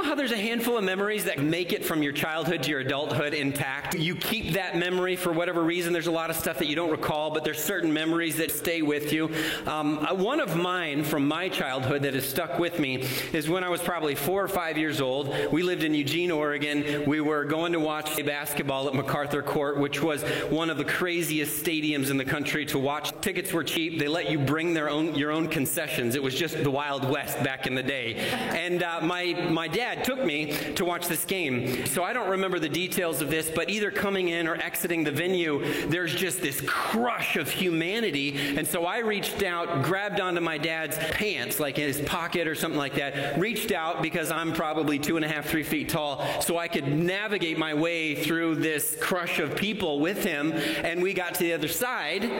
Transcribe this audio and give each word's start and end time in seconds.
know 0.00 0.08
how 0.08 0.14
there's 0.14 0.32
a 0.32 0.36
handful 0.36 0.78
of 0.78 0.84
memories 0.84 1.24
that 1.24 1.38
make 1.38 1.72
it 1.72 1.84
from 1.84 2.02
your 2.02 2.12
childhood 2.12 2.62
to 2.62 2.70
your 2.70 2.80
adulthood 2.80 3.34
intact? 3.34 3.94
You 3.94 4.14
keep 4.14 4.54
that 4.54 4.76
memory 4.76 5.16
for 5.16 5.32
whatever 5.32 5.62
reason. 5.62 5.92
There's 5.92 6.06
a 6.06 6.12
lot 6.12 6.30
of 6.30 6.36
stuff 6.36 6.58
that 6.58 6.68
you 6.68 6.76
don't 6.76 6.90
recall, 6.90 7.30
but 7.30 7.44
there's 7.44 7.62
certain 7.62 7.92
memories 7.92 8.36
that 8.36 8.50
stay 8.50 8.82
with 8.82 9.12
you. 9.12 9.30
Um, 9.66 9.98
uh, 9.98 10.14
one 10.14 10.40
of 10.40 10.56
mine 10.56 11.04
from 11.04 11.28
my 11.28 11.48
childhood 11.48 12.02
that 12.02 12.14
has 12.14 12.26
stuck 12.26 12.58
with 12.58 12.78
me 12.78 13.06
is 13.32 13.48
when 13.48 13.62
I 13.62 13.68
was 13.68 13.82
probably 13.82 14.14
four 14.14 14.42
or 14.42 14.48
five 14.48 14.78
years 14.78 15.00
old. 15.00 15.34
We 15.52 15.62
lived 15.62 15.82
in 15.82 15.94
Eugene, 15.94 16.30
Oregon. 16.30 17.04
We 17.06 17.20
were 17.20 17.44
going 17.44 17.72
to 17.72 17.80
watch 17.80 18.18
a 18.18 18.22
basketball 18.22 18.88
at 18.88 18.94
McArthur 18.94 19.44
Court, 19.44 19.78
which 19.78 20.02
was 20.02 20.22
one 20.48 20.70
of 20.70 20.78
the 20.78 20.84
craziest 20.84 21.62
stadiums 21.62 22.10
in 22.10 22.16
the 22.16 22.24
country 22.24 22.64
to 22.66 22.78
watch. 22.78 23.12
Tickets 23.20 23.52
were 23.52 23.64
cheap. 23.64 23.98
They 23.98 24.08
let 24.08 24.30
you 24.30 24.38
bring 24.38 24.72
their 24.72 24.88
own 24.88 25.14
your 25.14 25.30
own 25.30 25.48
concessions. 25.48 26.14
It 26.14 26.22
was 26.22 26.34
just 26.34 26.62
the 26.62 26.70
Wild 26.70 27.08
West 27.08 27.42
back 27.42 27.66
in 27.66 27.74
the 27.74 27.82
day. 27.82 28.14
And 28.14 28.82
uh, 28.82 29.00
my 29.02 29.34
my 29.50 29.68
dad 29.68 29.89
took 29.96 30.24
me 30.24 30.52
to 30.74 30.84
watch 30.84 31.08
this 31.08 31.24
game. 31.24 31.86
So 31.86 32.02
I 32.02 32.12
don't 32.12 32.30
remember 32.30 32.58
the 32.58 32.68
details 32.68 33.20
of 33.20 33.30
this, 33.30 33.50
but 33.50 33.70
either 33.70 33.90
coming 33.90 34.28
in 34.28 34.46
or 34.46 34.56
exiting 34.56 35.04
the 35.04 35.10
venue, 35.10 35.64
there's 35.86 36.14
just 36.14 36.40
this 36.40 36.60
crush 36.66 37.36
of 37.36 37.48
humanity. 37.48 38.56
And 38.56 38.66
so 38.66 38.86
I 38.86 38.98
reached 38.98 39.42
out, 39.42 39.82
grabbed 39.82 40.20
onto 40.20 40.40
my 40.40 40.58
dad's 40.58 40.96
pants, 40.96 41.60
like 41.60 41.78
in 41.78 41.86
his 41.86 42.00
pocket 42.02 42.46
or 42.46 42.54
something 42.54 42.78
like 42.78 42.94
that, 42.94 43.38
reached 43.38 43.72
out 43.72 44.02
because 44.02 44.30
I'm 44.30 44.52
probably 44.52 44.98
two 44.98 45.16
and 45.16 45.24
a 45.24 45.28
half, 45.28 45.46
three 45.46 45.62
feet 45.62 45.88
tall, 45.88 46.24
so 46.40 46.58
I 46.58 46.68
could 46.68 46.86
navigate 46.86 47.58
my 47.58 47.74
way 47.74 48.14
through 48.14 48.56
this 48.56 48.96
crush 49.00 49.38
of 49.38 49.56
people 49.56 50.00
with 50.00 50.24
him. 50.24 50.52
And 50.52 51.02
we 51.02 51.14
got 51.14 51.34
to 51.34 51.40
the 51.40 51.52
other 51.52 51.68
side. 51.68 52.30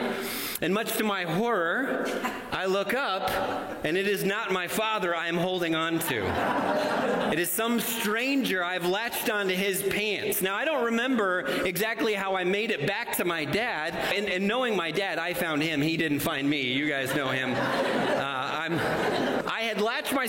And 0.61 0.73
much 0.73 0.97
to 0.97 1.03
my 1.03 1.23
horror, 1.23 2.07
I 2.51 2.65
look 2.65 2.93
up, 2.93 3.29
and 3.83 3.97
it 3.97 4.07
is 4.07 4.23
not 4.23 4.51
my 4.51 4.67
father 4.67 5.15
I 5.15 5.27
am 5.27 5.37
holding 5.37 5.75
on 5.75 5.99
to. 5.99 7.31
It 7.31 7.39
is 7.41 7.49
some 7.49 7.79
stranger 7.79 8.63
I've 8.63 8.85
latched 8.85 9.31
onto 9.31 9.55
his 9.55 9.81
pants. 9.81 10.43
Now, 10.43 10.55
I 10.55 10.63
don't 10.63 10.85
remember 10.85 11.39
exactly 11.65 12.13
how 12.13 12.35
I 12.35 12.43
made 12.43 12.69
it 12.69 12.85
back 12.85 13.17
to 13.17 13.25
my 13.25 13.45
dad. 13.45 13.95
And, 14.15 14.29
and 14.29 14.47
knowing 14.47 14.75
my 14.75 14.91
dad, 14.91 15.17
I 15.17 15.33
found 15.33 15.63
him. 15.63 15.81
He 15.81 15.97
didn't 15.97 16.19
find 16.19 16.47
me. 16.47 16.61
You 16.61 16.87
guys 16.87 17.15
know 17.15 17.29
him. 17.29 17.55
Uh, 17.55 18.21
I'm, 18.63 18.73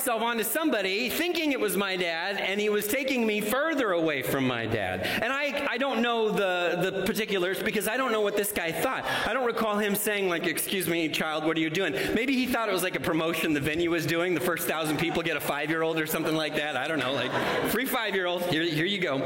myself 0.03 0.22
onto 0.22 0.42
somebody 0.42 1.08
thinking 1.08 1.53
it 1.53 1.61
was 1.61 1.77
my 1.77 1.95
dad, 1.95 2.36
and 2.36 2.61
he 2.61 2.69
was 2.69 2.89
taking 2.89 3.25
me 3.25 3.41
further 3.41 3.92
away 3.92 4.20
from 4.20 4.45
my 4.45 4.67
dad. 4.67 5.06
And 5.22 5.33
I, 5.33 5.69
I 5.70 5.78
don't 5.78 6.03
know 6.03 6.28
the, 6.28 6.91
the 6.91 7.03
particulars 7.05 7.62
because 7.62 7.86
I 7.86 7.97
don't 7.97 8.11
know 8.11 8.20
what 8.20 8.36
this 8.36 8.50
guy 8.50 8.73
thought. 8.73 9.05
I 9.25 9.33
don't 9.33 9.47
recall 9.47 9.78
him 9.78 9.95
saying, 9.95 10.28
like, 10.28 10.45
excuse 10.48 10.89
me, 10.89 11.08
child, 11.08 11.45
what 11.45 11.56
are 11.56 11.61
you 11.61 11.70
doing? 11.70 11.92
Maybe 12.14 12.34
he 12.34 12.48
thought 12.48 12.69
it 12.69 12.73
was 12.73 12.83
like 12.83 12.97
a 12.97 13.00
promotion 13.00 13.53
the 13.53 13.61
venue 13.61 13.92
was 13.92 14.05
doing. 14.05 14.34
The 14.34 14.41
first 14.41 14.67
thousand 14.67 14.98
people 14.98 15.23
get 15.23 15.36
a 15.36 15.41
five 15.41 15.70
year 15.70 15.83
old 15.83 16.00
or 16.00 16.06
something 16.08 16.34
like 16.34 16.56
that. 16.56 16.77
I 16.77 16.89
don't 16.89 16.98
know, 16.98 17.12
like, 17.12 17.30
free 17.70 17.86
five 17.86 18.17
year 18.17 18.27
old, 18.27 18.42
here, 18.47 18.64
here 18.64 18.86
you 18.86 18.98
go. 18.98 19.19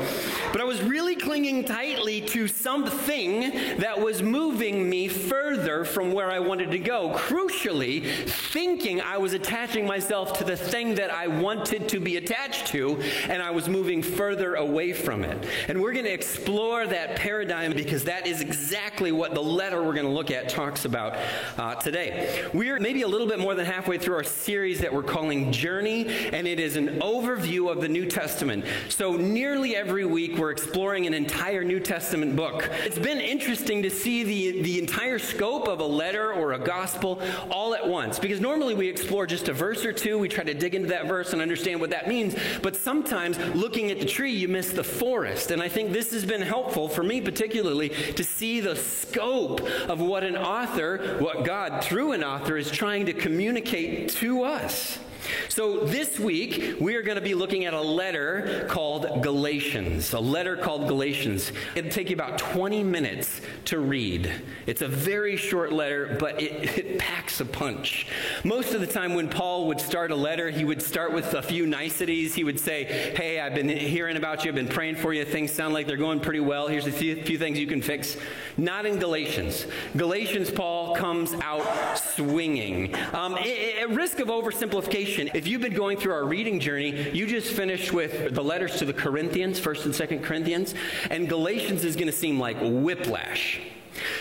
But 0.52 0.60
I 0.60 0.64
was 0.64 0.82
really 0.82 1.16
clinging 1.16 1.64
tightly 1.64 2.20
to 2.20 2.48
something 2.48 3.40
that 3.78 3.98
was 3.98 4.22
moving 4.22 4.90
me 4.90 5.08
further 5.08 5.86
from 5.86 6.12
where 6.12 6.30
I 6.30 6.38
wanted 6.38 6.70
to 6.72 6.78
go. 6.78 7.14
Crucially, 7.16 8.04
thinking 8.26 9.00
I 9.00 9.16
was 9.16 9.32
attaching 9.32 9.86
myself 9.86 10.36
to 10.36 10.44
the 10.44 10.65
thing 10.66 10.94
that 10.96 11.12
I 11.12 11.26
wanted 11.26 11.88
to 11.90 12.00
be 12.00 12.16
attached 12.16 12.68
to, 12.68 13.00
and 13.28 13.42
I 13.42 13.50
was 13.50 13.68
moving 13.68 14.02
further 14.02 14.54
away 14.54 14.92
from 14.92 15.24
it. 15.24 15.46
And 15.68 15.80
we're 15.80 15.92
going 15.92 16.04
to 16.04 16.12
explore 16.12 16.86
that 16.86 17.16
paradigm 17.16 17.72
because 17.72 18.04
that 18.04 18.26
is 18.26 18.40
exactly 18.40 19.12
what 19.12 19.34
the 19.34 19.42
letter 19.42 19.82
we're 19.82 19.94
going 19.94 20.06
to 20.06 20.12
look 20.12 20.30
at 20.30 20.48
talks 20.48 20.84
about 20.84 21.16
uh, 21.56 21.74
today. 21.76 22.48
We're 22.52 22.78
maybe 22.78 23.02
a 23.02 23.08
little 23.08 23.26
bit 23.26 23.38
more 23.38 23.54
than 23.54 23.66
halfway 23.66 23.98
through 23.98 24.16
our 24.16 24.24
series 24.24 24.80
that 24.80 24.92
we're 24.92 25.02
calling 25.02 25.52
Journey, 25.52 26.08
and 26.32 26.46
it 26.46 26.60
is 26.60 26.76
an 26.76 27.00
overview 27.00 27.70
of 27.70 27.80
the 27.80 27.88
New 27.88 28.06
Testament. 28.06 28.64
So, 28.88 29.16
nearly 29.16 29.76
every 29.76 30.04
week, 30.04 30.36
we're 30.36 30.50
exploring 30.50 31.06
an 31.06 31.14
entire 31.14 31.64
New 31.64 31.80
Testament 31.80 32.36
book. 32.36 32.68
It's 32.84 32.98
been 32.98 33.20
interesting 33.20 33.82
to 33.82 33.90
see 33.90 34.24
the, 34.24 34.62
the 34.62 34.78
entire 34.78 35.18
scope 35.18 35.68
of 35.68 35.80
a 35.80 35.86
letter 35.86 36.32
or 36.32 36.52
a 36.52 36.58
gospel 36.58 37.20
all 37.50 37.74
at 37.74 37.86
once 37.86 38.18
because 38.18 38.40
normally 38.40 38.74
we 38.74 38.88
explore 38.88 39.26
just 39.26 39.48
a 39.48 39.52
verse 39.52 39.84
or 39.84 39.92
two, 39.92 40.18
we 40.18 40.28
try 40.28 40.44
to 40.44 40.54
dig 40.56 40.74
into 40.74 40.88
that 40.88 41.06
verse 41.06 41.32
and 41.32 41.42
understand 41.42 41.80
what 41.80 41.90
that 41.90 42.08
means, 42.08 42.34
but 42.62 42.76
sometimes 42.76 43.38
looking 43.54 43.90
at 43.90 43.98
the 43.98 44.06
tree, 44.06 44.32
you 44.32 44.48
miss 44.48 44.72
the 44.72 44.84
forest. 44.84 45.50
And 45.50 45.62
I 45.62 45.68
think 45.68 45.92
this 45.92 46.12
has 46.12 46.24
been 46.24 46.42
helpful 46.42 46.88
for 46.88 47.02
me, 47.02 47.20
particularly, 47.20 47.90
to 47.90 48.24
see 48.24 48.60
the 48.60 48.76
scope 48.76 49.60
of 49.88 50.00
what 50.00 50.24
an 50.24 50.36
author, 50.36 51.16
what 51.18 51.44
God 51.44 51.84
through 51.84 52.12
an 52.12 52.24
author 52.24 52.56
is 52.56 52.70
trying 52.70 53.06
to 53.06 53.12
communicate 53.12 54.10
to 54.10 54.42
us. 54.42 54.98
So 55.48 55.80
this 55.80 56.18
week, 56.18 56.76
we 56.80 56.94
are 56.96 57.02
going 57.02 57.16
to 57.16 57.22
be 57.22 57.34
looking 57.34 57.64
at 57.64 57.74
a 57.74 57.80
letter 57.80 58.66
called 58.68 59.22
Galatians. 59.22 60.12
A 60.12 60.20
letter 60.20 60.56
called 60.56 60.88
Galatians. 60.88 61.52
It'll 61.74 61.90
take 61.90 62.10
you 62.10 62.16
about 62.16 62.38
20 62.38 62.82
minutes 62.84 63.40
to 63.66 63.78
read. 63.78 64.32
It's 64.66 64.82
a 64.82 64.88
very 64.88 65.36
short 65.36 65.72
letter, 65.72 66.16
but 66.20 66.40
it, 66.40 66.78
it 66.78 66.98
packs 66.98 67.40
a 67.40 67.44
punch. 67.44 68.06
Most 68.44 68.74
of 68.74 68.80
the 68.80 68.86
time, 68.86 69.14
when 69.14 69.28
Paul 69.28 69.66
would 69.68 69.80
start 69.80 70.10
a 70.10 70.16
letter, 70.16 70.50
he 70.50 70.64
would 70.64 70.82
start 70.82 71.12
with 71.12 71.34
a 71.34 71.42
few 71.42 71.66
niceties. 71.66 72.34
He 72.34 72.44
would 72.44 72.60
say, 72.60 72.84
Hey, 73.16 73.40
I've 73.40 73.54
been 73.54 73.68
hearing 73.68 74.16
about 74.16 74.44
you, 74.44 74.50
I've 74.50 74.54
been 74.54 74.68
praying 74.68 74.96
for 74.96 75.12
you. 75.12 75.24
Things 75.24 75.52
sound 75.52 75.74
like 75.74 75.86
they're 75.86 75.96
going 75.96 76.20
pretty 76.20 76.40
well. 76.40 76.68
Here's 76.68 76.86
a 76.86 76.92
few, 76.92 77.22
few 77.22 77.38
things 77.38 77.58
you 77.58 77.66
can 77.66 77.82
fix. 77.82 78.16
Not 78.56 78.86
in 78.86 78.98
Galatians. 78.98 79.66
Galatians, 79.96 80.50
Paul 80.50 80.94
comes 80.94 81.34
out 81.34 81.98
swinging. 81.98 82.94
Um, 83.12 83.34
at 83.34 83.90
risk 83.90 84.20
of 84.20 84.28
oversimplification, 84.28 85.15
if 85.18 85.46
you've 85.46 85.62
been 85.62 85.74
going 85.74 85.96
through 85.96 86.12
our 86.12 86.24
reading 86.24 86.60
journey, 86.60 87.10
you 87.10 87.26
just 87.26 87.52
finished 87.52 87.92
with 87.92 88.34
the 88.34 88.42
letters 88.42 88.76
to 88.78 88.84
the 88.84 88.92
Corinthians, 88.92 89.60
1st 89.60 89.84
and 89.86 89.94
2nd 89.94 90.22
Corinthians, 90.22 90.74
and 91.10 91.28
Galatians 91.28 91.84
is 91.84 91.96
going 91.96 92.06
to 92.06 92.12
seem 92.12 92.38
like 92.38 92.56
whiplash. 92.60 93.60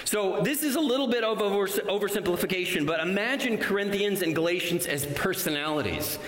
So 0.05 0.41
this 0.41 0.63
is 0.63 0.75
a 0.75 0.79
little 0.79 1.07
bit 1.07 1.23
of 1.23 1.39
oversimplification, 1.39 2.85
but 2.85 2.99
imagine 2.99 3.57
Corinthians 3.57 4.21
and 4.21 4.35
Galatians 4.35 4.85
as 4.85 5.05
personalities. 5.07 6.19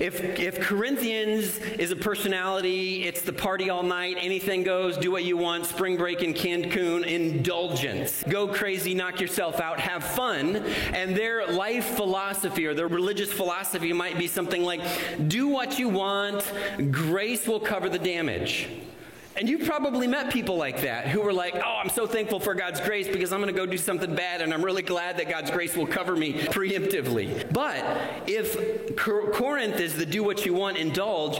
If, 0.00 0.20
if 0.38 0.60
Corinthians 0.60 1.58
is 1.58 1.90
a 1.90 1.96
personality, 1.96 3.04
it's 3.04 3.22
the 3.22 3.32
party 3.32 3.70
all 3.70 3.82
night, 3.82 4.16
anything 4.20 4.62
goes, 4.62 4.96
do 4.96 5.10
what 5.10 5.24
you 5.24 5.36
want, 5.36 5.66
spring 5.66 5.96
break 5.96 6.22
in 6.22 6.34
Cancun, 6.34 7.04
indulgence. 7.04 8.22
Go 8.28 8.48
crazy, 8.48 8.94
knock 8.94 9.20
yourself 9.20 9.60
out, 9.60 9.80
have 9.80 10.04
fun. 10.04 10.56
And 10.92 11.16
their 11.16 11.46
life 11.46 11.84
philosophy 11.96 12.66
or 12.66 12.74
their 12.74 12.88
religious 12.88 13.32
philosophy 13.32 13.92
might 13.92 14.18
be 14.18 14.26
something 14.26 14.62
like, 14.62 14.80
do 15.28 15.48
what 15.48 15.78
you 15.78 15.88
want, 15.88 16.50
grace 16.90 17.46
will 17.46 17.60
cover 17.60 17.88
the 17.88 17.98
damage. 17.98 18.68
And 19.36 19.48
you've 19.48 19.66
probably 19.66 20.06
met 20.06 20.32
people 20.32 20.56
like 20.56 20.82
that 20.82 21.08
who 21.08 21.20
were 21.20 21.32
like, 21.32 21.54
oh, 21.54 21.80
I'm 21.82 21.88
so 21.88 22.06
thankful 22.06 22.38
for 22.38 22.54
God's 22.54 22.80
grace 22.80 23.08
because 23.08 23.32
I'm 23.32 23.40
going 23.40 23.52
to 23.52 23.58
go 23.58 23.66
do 23.66 23.78
something 23.78 24.14
bad 24.14 24.42
and 24.42 24.52
I'm 24.52 24.64
really 24.64 24.82
glad 24.82 25.16
that 25.18 25.28
God's 25.28 25.50
grace 25.50 25.76
will 25.76 25.86
cover 25.86 26.14
me 26.14 26.34
preemptively. 26.34 27.50
But 27.52 27.84
if 28.26 28.96
Corinth 28.96 29.80
is 29.80 29.96
the 29.96 30.06
do 30.06 30.22
what 30.22 30.44
you 30.44 30.54
want, 30.54 30.76
indulge, 30.76 31.38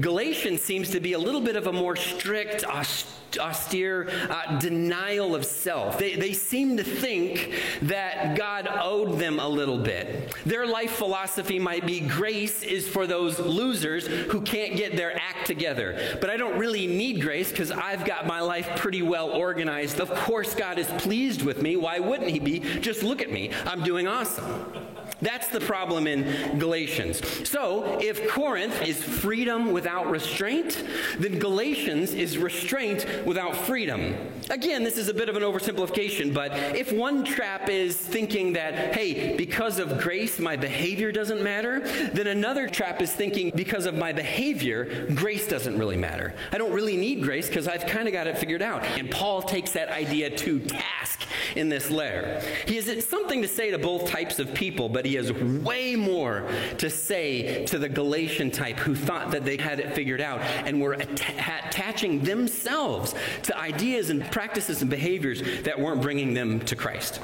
Galatians 0.00 0.62
seems 0.62 0.90
to 0.90 1.00
be 1.00 1.12
a 1.12 1.18
little 1.18 1.40
bit 1.40 1.56
of 1.56 1.66
a 1.66 1.72
more 1.72 1.96
strict, 1.96 2.64
austere 2.64 3.17
uh, 3.36 4.58
denial 4.58 5.34
of 5.34 5.44
self. 5.44 5.98
They, 5.98 6.14
they 6.16 6.32
seem 6.32 6.76
to 6.76 6.84
think 6.84 7.60
that 7.82 8.36
God 8.36 8.68
owed 8.70 9.18
them 9.18 9.38
a 9.38 9.48
little 9.48 9.78
bit. 9.78 10.34
Their 10.44 10.66
life 10.66 10.92
philosophy 10.92 11.58
might 11.58 11.86
be 11.86 12.00
grace 12.00 12.62
is 12.62 12.88
for 12.88 13.06
those 13.06 13.38
losers 13.38 14.06
who 14.06 14.40
can't 14.40 14.76
get 14.76 14.96
their 14.96 15.14
act 15.16 15.46
together. 15.46 16.18
But 16.20 16.30
I 16.30 16.36
don't 16.36 16.58
really 16.58 16.86
need 16.86 17.20
grace 17.20 17.50
because 17.50 17.70
I've 17.70 18.04
got 18.04 18.26
my 18.26 18.40
life 18.40 18.68
pretty 18.76 19.02
well 19.02 19.30
organized. 19.30 20.00
Of 20.00 20.10
course, 20.10 20.54
God 20.54 20.78
is 20.78 20.86
pleased 21.02 21.42
with 21.42 21.62
me. 21.62 21.76
Why 21.76 21.98
wouldn't 21.98 22.30
He 22.30 22.38
be? 22.38 22.60
Just 22.80 23.02
look 23.02 23.20
at 23.20 23.30
me. 23.30 23.50
I'm 23.66 23.82
doing 23.82 24.06
awesome. 24.06 24.87
That's 25.20 25.48
the 25.48 25.60
problem 25.60 26.06
in 26.06 26.58
Galatians. 26.58 27.48
So, 27.48 27.98
if 28.00 28.28
Corinth 28.28 28.82
is 28.82 29.02
freedom 29.02 29.72
without 29.72 30.08
restraint, 30.10 30.84
then 31.18 31.38
Galatians 31.38 32.12
is 32.12 32.38
restraint 32.38 33.04
without 33.26 33.56
freedom. 33.56 34.14
Again, 34.50 34.84
this 34.84 34.96
is 34.96 35.08
a 35.08 35.14
bit 35.14 35.28
of 35.28 35.36
an 35.36 35.42
oversimplification, 35.42 36.32
but 36.32 36.52
if 36.76 36.92
one 36.92 37.24
trap 37.24 37.68
is 37.68 37.96
thinking 37.96 38.52
that, 38.52 38.94
hey, 38.94 39.36
because 39.36 39.78
of 39.78 39.98
grace, 39.98 40.38
my 40.38 40.56
behavior 40.56 41.10
doesn't 41.10 41.42
matter, 41.42 41.80
then 42.12 42.28
another 42.28 42.68
trap 42.68 43.02
is 43.02 43.12
thinking 43.12 43.50
because 43.54 43.86
of 43.86 43.94
my 43.94 44.12
behavior, 44.12 45.08
grace 45.14 45.48
doesn't 45.48 45.76
really 45.78 45.96
matter. 45.96 46.34
I 46.52 46.58
don't 46.58 46.72
really 46.72 46.96
need 46.96 47.22
grace 47.22 47.48
because 47.48 47.66
I've 47.66 47.86
kind 47.86 48.06
of 48.06 48.12
got 48.12 48.26
it 48.26 48.38
figured 48.38 48.62
out. 48.62 48.84
And 48.84 49.10
Paul 49.10 49.42
takes 49.42 49.72
that 49.72 49.88
idea 49.88 50.30
to 50.30 50.60
task 50.60 51.26
in 51.56 51.68
this 51.68 51.90
letter. 51.90 52.40
He 52.66 52.76
has 52.76 53.06
something 53.06 53.42
to 53.42 53.48
say 53.48 53.70
to 53.70 53.78
both 53.78 54.08
types 54.08 54.38
of 54.38 54.54
people, 54.54 54.88
but 54.88 55.04
he 55.08 55.14
has 55.14 55.32
way 55.32 55.96
more 55.96 56.46
to 56.76 56.90
say 56.90 57.64
to 57.66 57.78
the 57.78 57.88
Galatian 57.88 58.50
type 58.50 58.76
who 58.76 58.94
thought 58.94 59.30
that 59.30 59.44
they 59.44 59.56
had 59.56 59.80
it 59.80 59.94
figured 59.94 60.20
out 60.20 60.40
and 60.40 60.80
were 60.80 60.92
attaching 60.92 62.22
themselves 62.22 63.14
to 63.44 63.58
ideas 63.58 64.10
and 64.10 64.30
practices 64.30 64.82
and 64.82 64.90
behaviors 64.90 65.42
that 65.62 65.78
weren't 65.80 66.02
bringing 66.02 66.34
them 66.34 66.60
to 66.60 66.76
Christ. 66.76 67.20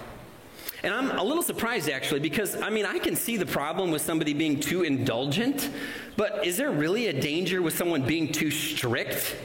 And 0.82 0.92
I'm 0.92 1.19
a 1.19 1.22
little 1.22 1.42
surprised 1.42 1.88
actually 1.88 2.20
because, 2.20 2.60
I 2.60 2.70
mean, 2.70 2.86
I 2.86 2.98
can 2.98 3.16
see 3.16 3.36
the 3.36 3.46
problem 3.46 3.90
with 3.90 4.02
somebody 4.02 4.34
being 4.34 4.60
too 4.60 4.82
indulgent, 4.82 5.70
but 6.16 6.46
is 6.46 6.56
there 6.56 6.70
really 6.70 7.08
a 7.08 7.20
danger 7.20 7.62
with 7.62 7.76
someone 7.76 8.02
being 8.02 8.32
too 8.32 8.50
strict? 8.50 9.37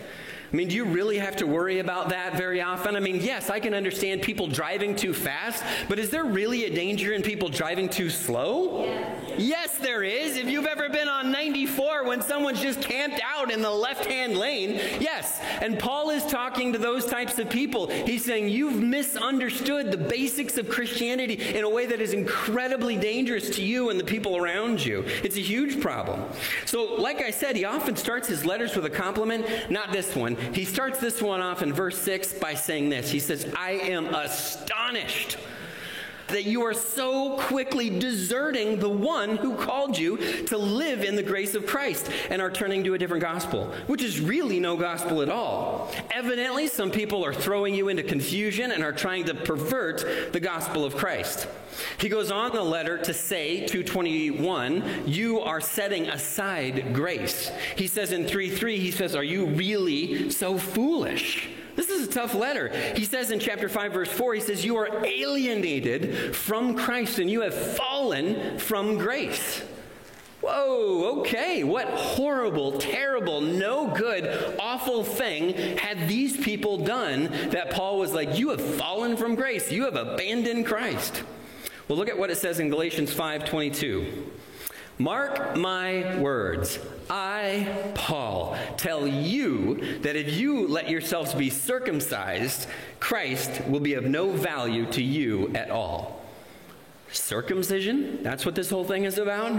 I 0.52 0.56
mean, 0.56 0.68
do 0.68 0.76
you 0.76 0.86
really 0.86 1.20
have 1.20 1.36
to 1.38 1.48
worry 1.48 1.78
about 1.78 2.10
that 2.10 2.36
very 2.36 2.60
often? 2.60 2.96
I 2.96 3.00
mean, 3.00 3.18
yes, 3.18 3.52
I 3.52 3.60
can 3.60 3.76
understand 3.76 4.24
people 4.24 4.48
driving 4.48 4.96
too 4.96 5.14
fast, 5.14 5.64
but 5.88 6.00
is 6.00 6.10
there 6.10 6.24
really 6.24 6.66
a 6.66 6.74
danger 6.74 7.14
in 7.14 7.22
people 7.22 7.50
driving 7.50 7.88
too 7.88 8.10
slow? 8.10 8.84
Yes, 8.84 9.38
yes 9.38 9.78
there 9.78 10.04
is. 10.04 10.38
If 10.38 10.48
you've 10.48 10.66
ever 10.66 10.90
been 10.90 11.08
on 11.08 11.32
94 11.32 12.06
when 12.06 12.22
someone's 12.24 12.62
just 12.62 12.82
camped 12.82 13.22
out 13.24 13.52
in 13.52 13.62
the 13.62 13.70
left 13.70 14.06
hand 14.06 14.38
lane, 14.38 14.80
yes. 15.00 15.40
And 15.62 15.78
Paul 15.78 16.10
is 16.10 16.26
talking 16.26 16.74
to 16.74 16.80
those 16.80 17.06
types 17.06 17.38
of 17.38 17.48
people. 17.50 17.88
He's 17.88 18.26
saying, 18.26 18.50
You've 18.50 18.82
misunderstood 18.82 19.92
the 19.92 19.98
basics 19.98 20.58
of 20.58 20.68
Christianity 20.68 21.56
in 21.56 21.64
a 21.64 21.70
way 21.70 21.86
that 21.86 22.02
is 22.02 22.14
incredibly 22.14 22.98
dangerous 22.98 23.52
to 23.52 23.62
you 23.62 23.92
and 23.92 24.00
the 24.00 24.04
people 24.04 24.36
around 24.36 24.84
you. 24.84 25.04
It's 25.24 25.38
a 25.38 25.42
huge 25.42 25.80
problem. 25.80 26.24
So, 26.66 26.96
like 26.96 27.22
I 27.22 27.30
said, 27.30 27.56
he 27.56 27.66
often 27.66 27.96
starts 27.96 28.28
his 28.28 28.46
letters 28.46 28.76
with 28.76 28.86
a 28.86 28.90
compliment, 28.90 29.46
not 29.70 29.92
this 29.92 30.16
one. 30.16 30.38
He 30.54 30.66
starts 30.66 31.00
this 31.00 31.22
one 31.22 31.42
off 31.42 31.62
in 31.62 31.74
verse 31.74 31.98
6 32.00 32.34
by 32.34 32.54
saying 32.54 32.90
this. 32.90 33.10
He 33.12 33.20
says, 33.20 33.52
I 33.56 33.72
am 33.72 34.14
astonished 34.14 35.38
that 36.30 36.46
you 36.46 36.64
are 36.64 36.74
so 36.74 37.38
quickly 37.38 37.90
deserting 37.90 38.80
the 38.80 38.90
one 38.90 39.38
who 39.38 39.56
called 39.56 39.98
you 39.98 40.18
to 40.46 40.58
live 40.58 41.04
in 41.04 41.16
the 41.16 41.24
grace 41.24 41.56
of 41.56 41.66
Christ 41.66 42.10
and 42.30 42.42
are 42.42 42.52
turning 42.52 42.84
to 42.84 42.94
a 42.94 42.98
different 42.98 43.24
gospel, 43.24 43.66
which 43.88 44.02
is 44.02 44.20
really 44.20 44.60
no 44.60 44.78
gospel 44.78 45.22
at 45.22 45.30
all. 45.30 45.92
Evidently, 46.12 46.68
some 46.68 46.92
people 46.92 47.26
are 47.26 47.34
throwing 47.34 47.76
you 47.76 47.90
into 47.90 48.04
confusion 48.04 48.72
and 48.72 48.84
are 48.84 48.92
trying 48.92 49.26
to 49.26 49.34
pervert 49.34 50.34
the 50.34 50.40
gospel 50.40 50.86
of 50.86 50.96
Christ. 50.96 51.48
He 52.00 52.10
goes 52.10 52.32
on 52.32 52.52
the 52.52 52.64
letter 52.64 52.98
to 52.98 53.14
say, 53.14 53.66
221, 53.66 55.04
you 55.06 55.40
are 55.40 55.62
setting 55.62 56.10
aside 56.10 56.94
grace. 56.94 57.52
He 57.76 57.88
says 57.88 58.12
in 58.12 58.26
3 58.26 58.50
3, 58.50 58.80
he 58.80 58.92
says, 58.92 59.16
Are 59.16 59.24
you 59.24 59.46
really 59.46 60.30
so 60.30 60.58
foolish? 60.58 61.50
This 61.80 61.88
is 61.88 62.10
a 62.10 62.12
tough 62.12 62.36
letter. 62.36 62.68
He 62.98 63.06
says 63.06 63.32
in 63.32 63.40
chapter 63.40 63.70
5, 63.70 63.94
verse 63.94 64.10
4, 64.10 64.34
he 64.34 64.42
says, 64.42 64.66
You 64.66 64.76
are 64.76 65.06
alienated 65.06 66.36
from 66.36 66.76
Christ 66.76 67.20
and 67.20 67.32
you 67.32 67.40
have 67.40 67.54
fallen 67.54 68.60
from 68.60 68.98
grace. 68.98 69.64
Whoa, 70.42 71.22
okay. 71.22 71.64
What 71.64 71.88
horrible, 71.88 72.80
terrible, 72.80 73.40
no 73.40 73.88
good, 73.96 74.58
awful 74.60 75.06
thing 75.06 75.78
had 75.78 76.10
these 76.10 76.36
people 76.36 76.80
done 76.80 77.30
that 77.52 77.70
Paul 77.70 77.98
was 77.98 78.12
like, 78.12 78.38
You 78.38 78.50
have 78.50 78.76
fallen 78.76 79.16
from 79.16 79.36
grace. 79.36 79.72
You 79.72 79.86
have 79.86 79.96
abandoned 79.96 80.66
Christ. 80.66 81.24
Well, 81.88 81.98
look 81.98 82.10
at 82.10 82.20
what 82.20 82.30
it 82.30 82.40
says 82.40 82.60
in 82.60 82.68
Galatians 82.68 83.14
5:22. 83.14 84.32
Mark 85.02 85.56
my 85.56 86.20
words. 86.20 86.78
I, 87.10 87.94
Paul, 87.96 88.58
tell 88.76 89.08
you 89.08 90.00
that 90.02 90.18
if 90.18 90.34
you 90.34 90.68
let 90.68 90.90
yourselves 90.90 91.34
be 91.34 91.50
circumcised, 91.50 92.68
Christ 93.00 93.62
will 93.66 93.80
be 93.80 93.94
of 93.94 94.04
no 94.04 94.30
value 94.30 94.86
to 94.92 95.02
you 95.02 95.54
at 95.56 95.72
all. 95.72 96.22
Circumcision? 97.14 98.22
That's 98.24 98.46
what 98.46 98.56
this 98.56 98.70
whole 98.70 98.84
thing 98.84 99.06
is 99.06 99.18
about? 99.18 99.54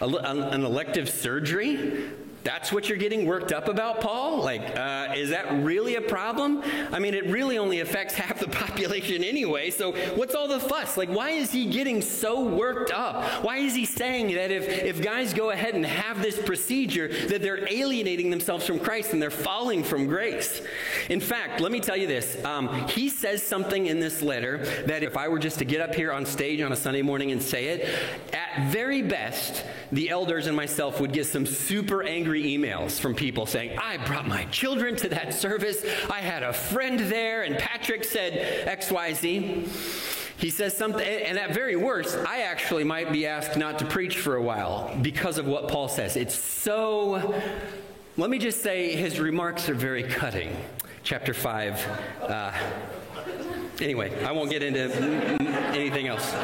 an 0.00 0.64
elective 0.64 1.10
surgery? 1.10 2.08
That's 2.42 2.72
what 2.72 2.88
you're 2.88 2.98
getting 2.98 3.26
worked 3.26 3.52
up 3.52 3.68
about, 3.68 4.00
Paul? 4.00 4.42
Like, 4.42 4.62
uh, 4.76 5.12
is 5.14 5.30
that 5.30 5.62
really 5.62 5.96
a 5.96 6.00
problem? 6.00 6.62
I 6.90 6.98
mean, 6.98 7.14
it 7.14 7.26
really 7.26 7.58
only 7.58 7.80
affects 7.80 8.14
half 8.20 8.40
the 8.40 8.48
population 8.48 9.22
anyway, 9.22 9.70
so 9.70 9.92
what's 10.14 10.34
all 10.34 10.48
the 10.48 10.60
fuss? 10.60 10.96
Like, 10.96 11.10
why 11.10 11.30
is 11.30 11.52
he 11.52 11.66
getting 11.66 12.00
so 12.00 12.42
worked 12.42 12.90
up? 12.90 13.24
Why 13.44 13.58
is 13.58 13.74
he 13.74 13.84
saying 13.84 14.34
that 14.34 14.50
if, 14.50 14.66
if 14.68 15.02
guys 15.02 15.34
go 15.34 15.50
ahead 15.50 15.74
and 15.74 15.84
have 15.84 16.22
this 16.22 16.40
procedure, 16.40 17.08
that 17.28 17.42
they're 17.42 17.68
alienating 17.68 18.30
themselves 18.30 18.66
from 18.66 18.78
Christ 18.78 19.12
and 19.12 19.20
they're 19.20 19.30
falling 19.30 19.84
from 19.84 20.06
grace? 20.06 20.62
In 21.08 21.20
fact, 21.20 21.60
let 21.60 21.72
me 21.72 21.80
tell 21.80 21.96
you 21.96 22.06
this. 22.06 22.42
Um, 22.44 22.86
he 22.88 23.08
says 23.08 23.42
something 23.42 23.86
in 23.86 24.00
this 24.00 24.22
letter 24.22 24.58
that 24.86 25.02
if 25.02 25.16
I 25.16 25.28
were 25.28 25.38
just 25.38 25.58
to 25.58 25.64
get 25.64 25.80
up 25.80 25.94
here 25.94 26.12
on 26.12 26.26
stage 26.26 26.60
on 26.60 26.72
a 26.72 26.76
Sunday 26.76 27.02
morning 27.02 27.32
and 27.32 27.42
say 27.42 27.66
it, 27.66 27.88
at 28.32 28.70
very 28.70 29.02
best, 29.02 29.64
the 29.92 30.10
elders 30.10 30.46
and 30.46 30.56
myself 30.56 31.00
would 31.00 31.12
get 31.12 31.26
some 31.26 31.46
super 31.46 32.02
angry 32.02 32.44
emails 32.44 32.98
from 32.98 33.14
people 33.14 33.46
saying, 33.46 33.78
I 33.78 33.96
brought 33.98 34.26
my 34.26 34.44
children 34.46 34.96
to 34.96 35.08
that 35.10 35.34
service. 35.34 35.84
I 36.10 36.20
had 36.20 36.42
a 36.42 36.52
friend 36.52 37.00
there, 37.00 37.42
and 37.42 37.58
Patrick 37.58 38.04
said 38.04 38.66
XYZ. 38.66 40.20
He 40.40 40.48
says 40.48 40.74
something, 40.74 41.06
and 41.06 41.38
at 41.38 41.52
very 41.52 41.76
worst, 41.76 42.16
I 42.26 42.42
actually 42.42 42.84
might 42.84 43.12
be 43.12 43.26
asked 43.26 43.58
not 43.58 43.78
to 43.80 43.84
preach 43.84 44.18
for 44.18 44.36
a 44.36 44.42
while 44.42 44.96
because 45.02 45.36
of 45.36 45.46
what 45.46 45.68
Paul 45.68 45.88
says. 45.88 46.16
It's 46.16 46.34
so, 46.34 47.34
let 48.16 48.30
me 48.30 48.38
just 48.38 48.62
say, 48.62 48.96
his 48.96 49.20
remarks 49.20 49.68
are 49.68 49.74
very 49.74 50.02
cutting. 50.02 50.56
Chapter 51.02 51.32
5. 51.34 51.86
Uh, 52.22 52.52
anyway, 53.80 54.12
I 54.24 54.32
won't 54.32 54.50
get 54.50 54.62
into 54.62 54.92
anything 55.74 56.08
else. 56.08 56.34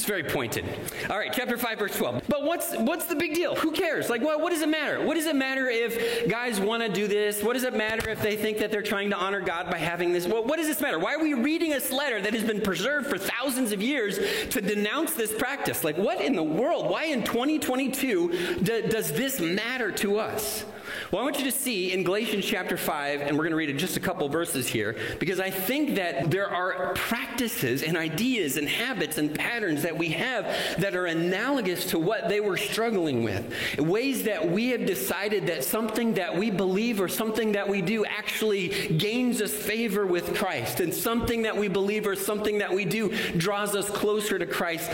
It's 0.00 0.08
very 0.08 0.24
pointed. 0.24 0.64
All 1.10 1.18
right, 1.18 1.30
chapter 1.30 1.58
5, 1.58 1.78
verse 1.78 1.94
12. 1.94 2.22
But 2.26 2.42
what's 2.42 2.74
what's 2.74 3.04
the 3.04 3.14
big 3.14 3.34
deal? 3.34 3.54
Who 3.56 3.70
cares? 3.70 4.08
Like, 4.08 4.22
what, 4.22 4.40
what 4.40 4.48
does 4.48 4.62
it 4.62 4.68
matter? 4.70 5.04
What 5.04 5.12
does 5.12 5.26
it 5.26 5.36
matter 5.36 5.68
if 5.68 6.26
guys 6.26 6.58
want 6.58 6.82
to 6.82 6.88
do 6.88 7.06
this? 7.06 7.42
What 7.42 7.52
does 7.52 7.64
it 7.64 7.74
matter 7.74 8.08
if 8.08 8.22
they 8.22 8.34
think 8.34 8.56
that 8.60 8.70
they're 8.70 8.80
trying 8.80 9.10
to 9.10 9.16
honor 9.16 9.42
God 9.42 9.70
by 9.70 9.76
having 9.76 10.14
this? 10.14 10.26
What, 10.26 10.46
what 10.46 10.56
does 10.56 10.68
this 10.68 10.80
matter? 10.80 10.98
Why 10.98 11.16
are 11.16 11.22
we 11.22 11.34
reading 11.34 11.68
this 11.68 11.92
letter 11.92 12.18
that 12.18 12.32
has 12.32 12.42
been 12.42 12.62
preserved 12.62 13.08
for 13.08 13.18
thousands 13.18 13.72
of 13.72 13.82
years 13.82 14.18
to 14.48 14.62
denounce 14.62 15.12
this 15.12 15.34
practice? 15.34 15.84
Like, 15.84 15.98
what 15.98 16.22
in 16.22 16.34
the 16.34 16.42
world? 16.42 16.88
Why 16.88 17.04
in 17.04 17.22
2022 17.22 18.62
do, 18.62 18.88
does 18.88 19.12
this 19.12 19.38
matter 19.38 19.92
to 19.92 20.18
us? 20.18 20.64
Well, 21.10 21.20
I 21.20 21.24
want 21.24 21.38
you 21.38 21.44
to 21.44 21.52
see 21.52 21.92
in 21.92 22.04
Galatians 22.04 22.44
chapter 22.44 22.76
5, 22.76 23.20
and 23.20 23.32
we're 23.32 23.44
going 23.44 23.50
to 23.50 23.56
read 23.56 23.76
just 23.78 23.96
a 23.96 24.00
couple 24.00 24.28
verses 24.28 24.68
here, 24.68 24.96
because 25.18 25.40
I 25.40 25.50
think 25.50 25.96
that 25.96 26.30
there 26.30 26.48
are 26.48 26.92
practices 26.94 27.82
and 27.82 27.96
ideas 27.96 28.56
and 28.56 28.68
habits 28.68 29.18
and 29.18 29.34
patterns 29.34 29.82
that 29.82 29.89
we 29.96 30.10
have 30.10 30.44
that 30.78 30.94
are 30.94 31.06
analogous 31.06 31.86
to 31.86 31.98
what 31.98 32.28
they 32.28 32.40
were 32.40 32.56
struggling 32.56 33.22
with. 33.22 33.78
Ways 33.78 34.24
that 34.24 34.50
we 34.50 34.68
have 34.68 34.86
decided 34.86 35.46
that 35.46 35.64
something 35.64 36.14
that 36.14 36.36
we 36.36 36.50
believe 36.50 37.00
or 37.00 37.08
something 37.08 37.52
that 37.52 37.68
we 37.68 37.82
do 37.82 38.04
actually 38.04 38.68
gains 38.96 39.40
us 39.40 39.52
favor 39.52 40.06
with 40.06 40.34
Christ, 40.36 40.80
and 40.80 40.92
something 40.92 41.42
that 41.42 41.56
we 41.56 41.68
believe 41.68 42.06
or 42.06 42.16
something 42.16 42.58
that 42.58 42.72
we 42.72 42.84
do 42.84 43.14
draws 43.36 43.74
us 43.74 43.88
closer 43.90 44.38
to 44.38 44.46
Christ, 44.46 44.90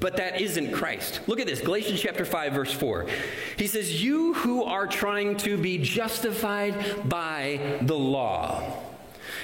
but 0.00 0.16
that 0.16 0.40
isn't 0.40 0.72
Christ. 0.72 1.20
Look 1.26 1.40
at 1.40 1.46
this 1.46 1.60
Galatians 1.60 2.00
chapter 2.00 2.24
5, 2.24 2.52
verse 2.52 2.72
4. 2.72 3.06
He 3.56 3.66
says, 3.66 4.02
You 4.02 4.34
who 4.34 4.64
are 4.64 4.86
trying 4.86 5.36
to 5.38 5.56
be 5.56 5.78
justified 5.78 7.08
by 7.08 7.78
the 7.82 7.96
law. 7.96 8.82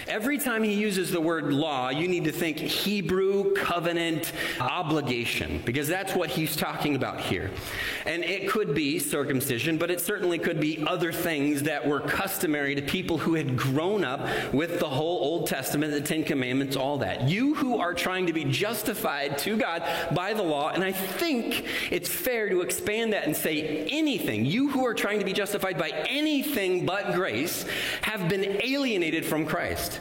Every 0.08 0.38
time 0.38 0.62
he 0.62 0.72
uses 0.72 1.10
the 1.10 1.20
word 1.20 1.52
law, 1.52 1.90
you 1.90 2.08
need 2.08 2.24
to 2.24 2.32
think 2.32 2.56
Hebrew 2.56 3.52
covenant 3.54 4.32
obligation, 4.58 5.60
because 5.66 5.86
that's 5.86 6.14
what 6.14 6.30
he's 6.30 6.56
talking 6.56 6.94
about 6.94 7.20
here. 7.20 7.50
And 8.06 8.24
it 8.24 8.48
could 8.48 8.74
be 8.74 8.98
circumcision, 8.98 9.76
but 9.76 9.90
it 9.90 10.00
certainly 10.00 10.38
could 10.38 10.60
be 10.60 10.82
other 10.86 11.12
things 11.12 11.62
that 11.64 11.86
were 11.86 12.00
customary 12.00 12.74
to 12.74 12.80
people 12.80 13.18
who 13.18 13.34
had 13.34 13.56
grown 13.56 14.02
up 14.02 14.20
with 14.54 14.80
the 14.80 14.88
whole 14.88 15.18
Old 15.18 15.46
Testament, 15.46 15.92
the 15.92 16.00
Ten 16.00 16.24
Commandments, 16.24 16.74
all 16.74 16.98
that. 16.98 17.28
You 17.28 17.54
who 17.54 17.78
are 17.78 17.92
trying 17.92 18.26
to 18.26 18.32
be 18.32 18.44
justified 18.44 19.36
to 19.38 19.58
God 19.58 19.82
by 20.14 20.32
the 20.32 20.42
law, 20.42 20.70
and 20.70 20.82
I 20.82 20.92
think 20.92 21.66
it's 21.90 22.08
fair 22.08 22.48
to 22.48 22.62
expand 22.62 23.12
that 23.12 23.26
and 23.26 23.36
say 23.36 23.86
anything, 23.90 24.46
you 24.46 24.70
who 24.70 24.86
are 24.86 24.94
trying 24.94 25.18
to 25.18 25.24
be 25.26 25.34
justified 25.34 25.76
by 25.76 25.90
anything 26.08 26.86
but 26.86 27.12
grace, 27.14 27.66
have 28.02 28.28
been 28.30 28.62
alienated 28.62 29.26
from 29.26 29.44
Christ. 29.44 29.97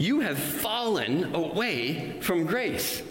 You 0.00 0.20
have 0.20 0.38
fallen 0.38 1.34
away 1.34 2.18
from 2.22 2.46
grace. 2.46 3.02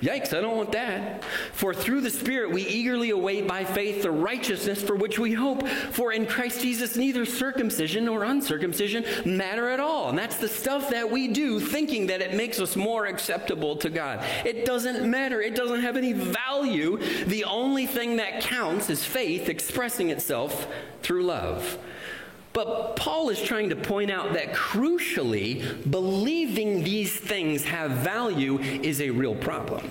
Yikes, 0.00 0.36
I 0.36 0.40
don't 0.40 0.56
want 0.56 0.72
that. 0.72 1.22
For 1.52 1.72
through 1.72 2.00
the 2.00 2.10
Spirit 2.10 2.50
we 2.50 2.66
eagerly 2.66 3.10
await 3.10 3.46
by 3.46 3.64
faith 3.64 4.02
the 4.02 4.10
righteousness 4.10 4.82
for 4.82 4.96
which 4.96 5.20
we 5.20 5.34
hope. 5.34 5.68
For 5.68 6.12
in 6.12 6.26
Christ 6.26 6.60
Jesus 6.60 6.96
neither 6.96 7.24
circumcision 7.24 8.06
nor 8.06 8.24
uncircumcision 8.24 9.04
matter 9.24 9.68
at 9.68 9.78
all. 9.78 10.08
And 10.08 10.18
that's 10.18 10.38
the 10.38 10.48
stuff 10.48 10.90
that 10.90 11.08
we 11.08 11.28
do 11.28 11.60
thinking 11.60 12.08
that 12.08 12.20
it 12.20 12.34
makes 12.34 12.58
us 12.58 12.74
more 12.74 13.06
acceptable 13.06 13.76
to 13.76 13.88
God. 13.88 14.24
It 14.44 14.64
doesn't 14.64 15.08
matter, 15.08 15.40
it 15.40 15.54
doesn't 15.54 15.82
have 15.82 15.96
any 15.96 16.12
value. 16.12 16.96
The 17.26 17.44
only 17.44 17.86
thing 17.86 18.16
that 18.16 18.40
counts 18.40 18.90
is 18.90 19.04
faith 19.04 19.48
expressing 19.48 20.10
itself 20.10 20.66
through 21.02 21.22
love. 21.22 21.78
But 22.52 22.96
Paul 22.96 23.30
is 23.30 23.40
trying 23.40 23.70
to 23.70 23.76
point 23.76 24.10
out 24.10 24.34
that 24.34 24.52
crucially, 24.52 25.90
believing 25.90 26.84
these 26.84 27.14
things 27.14 27.64
have 27.64 27.90
value 27.92 28.58
is 28.58 29.00
a 29.00 29.10
real 29.10 29.34
problem. 29.34 29.88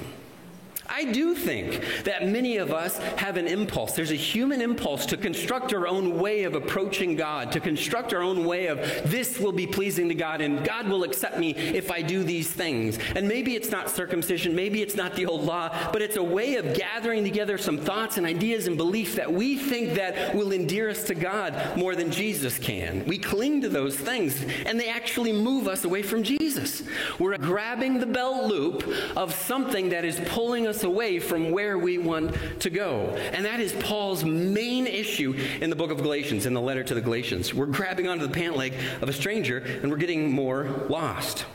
I 0.92 1.06
do 1.06 1.34
think 1.34 2.04
that 2.04 2.28
many 2.28 2.58
of 2.58 2.74
us 2.74 2.98
have 3.18 3.38
an 3.38 3.48
impulse. 3.48 3.94
There's 3.94 4.12
a 4.12 4.16
human 4.16 4.62
impulse 4.62 5.06
to 5.08 5.18
construct 5.18 5.74
our 5.74 5.88
own 5.88 6.20
way 6.20 6.44
of 6.44 6.54
approaching 6.54 7.16
God, 7.16 7.52
to 7.54 7.62
construct 7.62 8.14
our 8.14 8.22
own 8.22 8.44
way 8.44 8.68
of 8.68 8.80
this 9.10 9.40
will 9.40 9.54
be 9.54 9.66
pleasing 9.66 10.10
to 10.10 10.16
God 10.16 10.42
and 10.42 10.66
God 10.66 10.90
will 10.90 11.04
accept 11.04 11.40
me 11.40 11.52
if 11.52 11.92
I 11.92 12.02
do 12.02 12.24
these 12.24 12.52
things. 12.52 13.00
And 13.16 13.28
maybe 13.28 13.56
it's 13.56 13.72
not 13.72 13.90
circumcision, 13.90 14.54
maybe 14.54 14.82
it's 14.82 14.96
not 14.96 15.16
the 15.16 15.26
old 15.26 15.44
law, 15.44 15.92
but 15.94 16.02
it's 16.02 16.18
a 16.18 16.24
way 16.24 16.56
of 16.56 16.74
gathering 16.74 17.24
together 17.24 17.58
some 17.58 17.78
thoughts 17.78 18.18
and 18.18 18.26
ideas 18.26 18.68
and 18.68 18.76
beliefs 18.76 19.16
that 19.16 19.32
we 19.32 19.56
think 19.56 19.94
that 19.94 20.36
will 20.36 20.52
endear 20.52 20.90
us 20.90 21.06
to 21.06 21.16
God 21.16 21.78
more 21.78 21.96
than 21.96 22.12
Jesus 22.12 22.60
can. 22.60 23.06
We 23.06 23.18
cling 23.18 23.62
to 23.62 23.70
those 23.70 23.96
things 23.96 24.44
and 24.66 24.78
they 24.78 24.90
actually 24.90 25.32
move 25.32 25.70
us 25.70 25.86
away 25.86 26.02
from 26.02 26.24
Jesus. 26.24 26.84
We're 27.18 27.38
grabbing 27.38 28.00
the 28.00 28.06
belt 28.06 28.46
loop 28.46 28.86
of 29.16 29.34
something 29.34 29.90
that 29.90 30.04
is 30.04 30.20
pulling 30.26 30.68
us 30.68 30.81
away 30.84 31.20
from 31.20 31.52
where 31.52 31.78
we 31.78 31.98
want 31.98 32.36
to 32.60 32.70
go. 32.70 33.08
And 33.34 33.46
that 33.46 33.60
is 33.60 33.74
Paul's 33.74 34.24
main 34.24 34.88
issue 34.88 35.36
in 35.62 35.70
the 35.70 35.76
book 35.76 35.92
of 35.92 35.98
Galatians, 35.98 36.46
in 36.46 36.54
the 36.54 36.62
letter 36.62 36.84
to 36.84 36.94
the 36.94 37.02
Galatians. 37.02 37.54
We're 37.54 37.66
grabbing 37.68 38.08
onto 38.08 38.26
the 38.26 38.34
pant 38.34 38.56
leg 38.56 38.74
of 39.02 39.10
a 39.10 39.14
stranger 39.14 39.58
and 39.58 39.92
we're 39.92 39.98
getting 39.98 40.32
more 40.32 40.86
lost. 40.90 41.46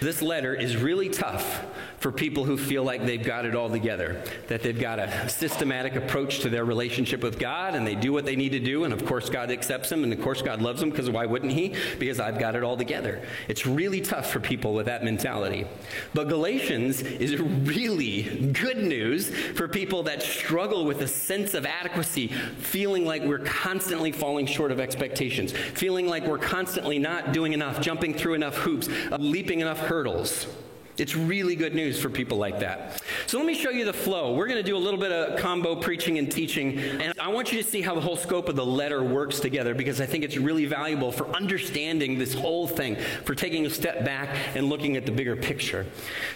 This 0.00 0.22
letter 0.22 0.54
is 0.54 0.76
really 0.76 1.08
tough 1.08 1.66
for 1.98 2.10
people 2.10 2.44
who 2.44 2.56
feel 2.56 2.82
like 2.82 3.04
they've 3.04 3.22
got 3.22 3.44
it 3.44 3.54
all 3.54 3.68
together, 3.68 4.22
that 4.48 4.62
they've 4.62 4.78
got 4.78 4.98
a 4.98 5.28
systematic 5.28 5.96
approach 5.96 6.40
to 6.40 6.48
their 6.48 6.64
relationship 6.64 7.22
with 7.22 7.38
God 7.38 7.74
and 7.74 7.86
they 7.86 7.94
do 7.94 8.10
what 8.10 8.24
they 8.24 8.36
need 8.36 8.52
to 8.52 8.58
do, 8.58 8.84
and 8.84 8.94
of 8.94 9.04
course 9.04 9.28
God 9.28 9.50
accepts 9.50 9.90
them, 9.90 10.02
and 10.02 10.10
of 10.10 10.22
course 10.22 10.40
God 10.40 10.62
loves 10.62 10.80
them, 10.80 10.88
because 10.88 11.10
why 11.10 11.26
wouldn't 11.26 11.52
He? 11.52 11.74
Because 11.98 12.18
I've 12.18 12.38
got 12.38 12.56
it 12.56 12.62
all 12.62 12.78
together. 12.78 13.20
It's 13.48 13.66
really 13.66 14.00
tough 14.00 14.30
for 14.30 14.40
people 14.40 14.72
with 14.72 14.86
that 14.86 15.04
mentality. 15.04 15.66
But 16.14 16.28
Galatians 16.28 17.02
is 17.02 17.38
really 17.38 18.50
good 18.52 18.78
news 18.78 19.28
for 19.28 19.68
people 19.68 20.02
that 20.04 20.22
struggle 20.22 20.86
with 20.86 21.02
a 21.02 21.08
sense 21.08 21.52
of 21.52 21.66
adequacy, 21.66 22.28
feeling 22.28 23.04
like 23.04 23.22
we're 23.22 23.40
constantly 23.40 24.12
falling 24.12 24.46
short 24.46 24.72
of 24.72 24.80
expectations, 24.80 25.52
feeling 25.52 26.06
like 26.06 26.26
we're 26.26 26.38
constantly 26.38 26.98
not 26.98 27.32
doing 27.32 27.52
enough, 27.52 27.82
jumping 27.82 28.14
through 28.14 28.32
enough 28.32 28.56
hoops, 28.56 28.88
leaping 29.18 29.60
enough 29.60 29.89
hurdles. 29.90 30.46
It's 31.00 31.16
really 31.16 31.56
good 31.56 31.74
news 31.74 31.98
for 31.98 32.10
people 32.10 32.36
like 32.36 32.60
that. 32.60 33.02
So 33.26 33.38
let 33.38 33.46
me 33.46 33.54
show 33.54 33.70
you 33.70 33.86
the 33.86 33.92
flow. 33.92 34.34
We're 34.34 34.46
going 34.46 34.58
to 34.58 34.62
do 34.62 34.76
a 34.76 34.78
little 34.78 35.00
bit 35.00 35.10
of 35.10 35.38
combo 35.38 35.74
preaching 35.74 36.18
and 36.18 36.30
teaching, 36.30 36.78
and 36.78 37.18
I 37.18 37.28
want 37.28 37.50
you 37.52 37.62
to 37.62 37.66
see 37.66 37.80
how 37.80 37.94
the 37.94 38.02
whole 38.02 38.18
scope 38.18 38.50
of 38.50 38.56
the 38.56 38.66
letter 38.66 39.02
works 39.02 39.40
together 39.40 39.74
because 39.74 40.02
I 40.02 40.04
think 40.04 40.24
it's 40.24 40.36
really 40.36 40.66
valuable 40.66 41.10
for 41.10 41.26
understanding 41.28 42.18
this 42.18 42.34
whole 42.34 42.68
thing, 42.68 42.96
for 43.24 43.34
taking 43.34 43.64
a 43.64 43.70
step 43.70 44.04
back 44.04 44.36
and 44.54 44.68
looking 44.68 44.98
at 44.98 45.06
the 45.06 45.12
bigger 45.12 45.36
picture. 45.36 45.86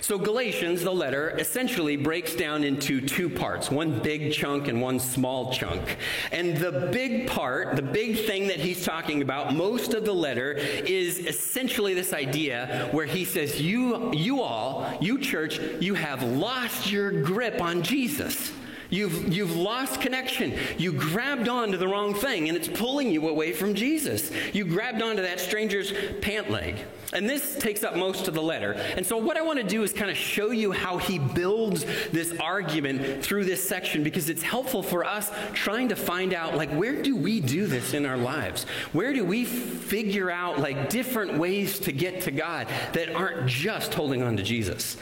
So 0.01 0.17
Galatians, 0.17 0.83
the 0.83 0.95
letter, 0.95 1.37
essentially 1.39 1.99
breaks 1.99 2.35
down 2.35 2.65
into 2.65 3.03
two 3.03 3.29
parts, 3.29 3.71
one 3.71 3.99
big 3.99 4.33
chunk 4.33 4.69
and 4.69 4.81
one 4.81 4.99
small 4.99 5.53
chunk. 5.53 5.99
And 6.33 6.57
the 6.57 6.89
big 6.91 7.27
part, 7.27 7.77
the 7.77 7.83
big 7.83 8.25
thing 8.25 8.47
that 8.47 8.61
he's 8.61 8.83
talking 8.83 9.21
about, 9.21 9.55
most 9.55 9.93
of 9.93 10.07
the 10.07 10.15
letter 10.15 10.53
is 10.53 11.19
essentially 11.19 11.93
this 11.93 12.15
idea 12.15 12.89
where 12.93 13.05
he 13.05 13.27
says 13.27 13.61
you 13.61 14.11
you 14.15 14.41
all 14.41 14.54
all, 14.55 14.87
you 15.01 15.19
church, 15.19 15.59
you 15.81 15.95
have 15.95 16.23
lost 16.23 16.91
your 16.91 17.11
grip 17.11 17.61
on 17.61 17.83
Jesus. 17.83 18.53
You've, 18.95 19.35
you've 19.35 19.57
lost 19.57 20.01
connection. 20.01 20.55
You 20.79 20.93
grabbed 20.93 21.49
onto 21.49 21.77
the 21.77 21.89
wrong 21.89 22.15
thing, 22.15 22.49
and 22.49 22.57
it's 22.57 22.69
pulling 22.69 23.11
you 23.11 23.29
away 23.29 23.53
from 23.53 23.75
Jesus. 23.75 24.31
You 24.53 24.65
grabbed 24.65 25.03
onto 25.03 25.21
that 25.23 25.41
stranger's 25.41 25.93
pant 26.21 26.49
leg. 26.49 26.77
And 27.13 27.29
this 27.29 27.57
takes 27.57 27.83
up 27.83 27.97
most 27.97 28.29
of 28.29 28.35
the 28.35 28.43
letter. 28.43 28.73
And 28.73 29.05
so, 29.05 29.17
what 29.17 29.37
I 29.37 29.43
want 29.43 29.59
to 29.59 29.67
do 29.67 29.83
is 29.83 29.93
kind 29.93 30.13
of 30.13 30.17
show 30.17 30.53
you 30.53 30.71
how 30.71 30.99
he 30.99 31.19
builds 31.19 31.85
this 32.13 32.39
argument 32.39 33.25
through 33.25 33.47
this 33.47 33.69
section 33.69 34.05
because 34.05 34.31
it's 34.31 34.43
helpful 34.43 34.83
for 34.83 35.05
us 35.05 35.29
trying 35.55 35.89
to 35.89 35.97
find 35.97 36.33
out, 36.33 36.57
like, 36.57 36.71
where 36.71 37.03
do 37.03 37.17
we 37.17 37.41
do 37.41 37.67
this 37.67 37.95
in 37.95 38.07
our 38.07 38.17
lives? 38.17 38.63
Where 38.93 39.13
do 39.13 39.25
we 39.25 39.45
figure 39.45 40.31
out, 40.31 40.61
like, 40.61 40.89
different 40.89 41.37
ways 41.37 41.81
to 41.81 41.91
get 41.91 42.21
to 42.23 42.31
God 42.31 42.69
that 42.93 43.13
aren't 43.13 43.49
just 43.49 43.93
holding 43.93 44.23
on 44.23 44.37
to 44.37 44.45
Jesus? 44.45 44.97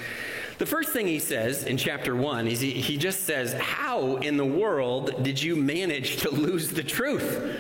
The 0.63 0.67
first 0.67 0.93
thing 0.93 1.09
he 1.09 1.19
says 1.19 1.65
in 1.65 1.77
chapter 1.77 2.15
1 2.15 2.47
is 2.47 2.61
he, 2.61 2.71
he 2.71 2.97
just 2.97 3.25
says, 3.25 3.53
How 3.55 4.19
in 4.19 4.37
the 4.37 4.47
world 4.47 5.25
did 5.25 5.43
you 5.43 5.57
manage 5.57 6.19
to 6.19 6.31
lose 6.31 6.69
the 6.69 6.85
truth? 6.85 7.59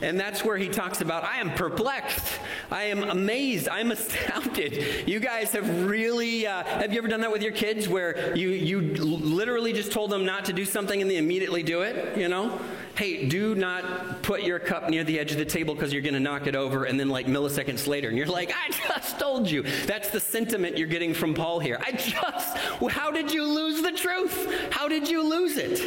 And 0.00 0.20
that's 0.20 0.44
where 0.44 0.56
he 0.56 0.68
talks 0.68 1.00
about, 1.00 1.24
I 1.24 1.38
am 1.38 1.50
perplexed. 1.54 2.38
I 2.70 2.84
am 2.84 3.02
amazed. 3.02 3.68
I'm 3.68 3.90
astounded. 3.90 5.08
You 5.08 5.18
guys 5.18 5.50
have 5.50 5.88
really, 5.90 6.46
uh, 6.46 6.62
have 6.62 6.92
you 6.92 6.98
ever 6.98 7.08
done 7.08 7.22
that 7.22 7.32
with 7.32 7.42
your 7.42 7.50
kids 7.50 7.88
where 7.88 8.36
you, 8.36 8.50
you 8.50 8.82
literally 8.82 9.72
just 9.72 9.90
told 9.90 10.12
them 10.12 10.24
not 10.24 10.44
to 10.44 10.52
do 10.52 10.64
something 10.64 11.02
and 11.02 11.10
they 11.10 11.16
immediately 11.16 11.64
do 11.64 11.82
it, 11.82 12.16
you 12.16 12.28
know? 12.28 12.60
Hey, 12.96 13.26
do 13.28 13.54
not 13.54 14.22
put 14.22 14.42
your 14.42 14.58
cup 14.58 14.88
near 14.88 15.04
the 15.04 15.18
edge 15.18 15.32
of 15.32 15.38
the 15.38 15.44
table 15.44 15.74
because 15.74 15.92
you're 15.92 16.02
going 16.02 16.14
to 16.14 16.20
knock 16.20 16.46
it 16.46 16.56
over, 16.56 16.84
and 16.84 16.98
then 16.98 17.08
like 17.08 17.26
milliseconds 17.26 17.86
later, 17.86 18.08
and 18.08 18.16
you're 18.16 18.26
like, 18.26 18.52
I 18.54 18.70
just 18.70 19.18
told 19.18 19.50
you. 19.50 19.62
That's 19.86 20.10
the 20.10 20.20
sentiment 20.20 20.78
you're 20.78 20.88
getting 20.88 21.14
from 21.14 21.34
Paul 21.34 21.58
here. 21.58 21.78
I 21.80 21.92
just, 21.92 22.56
how 22.88 23.10
did 23.10 23.32
you 23.32 23.44
lose 23.44 23.82
the 23.82 23.92
truth? 23.92 24.70
How 24.70 24.88
did 24.88 25.08
you 25.08 25.28
lose 25.28 25.56
it? 25.56 25.80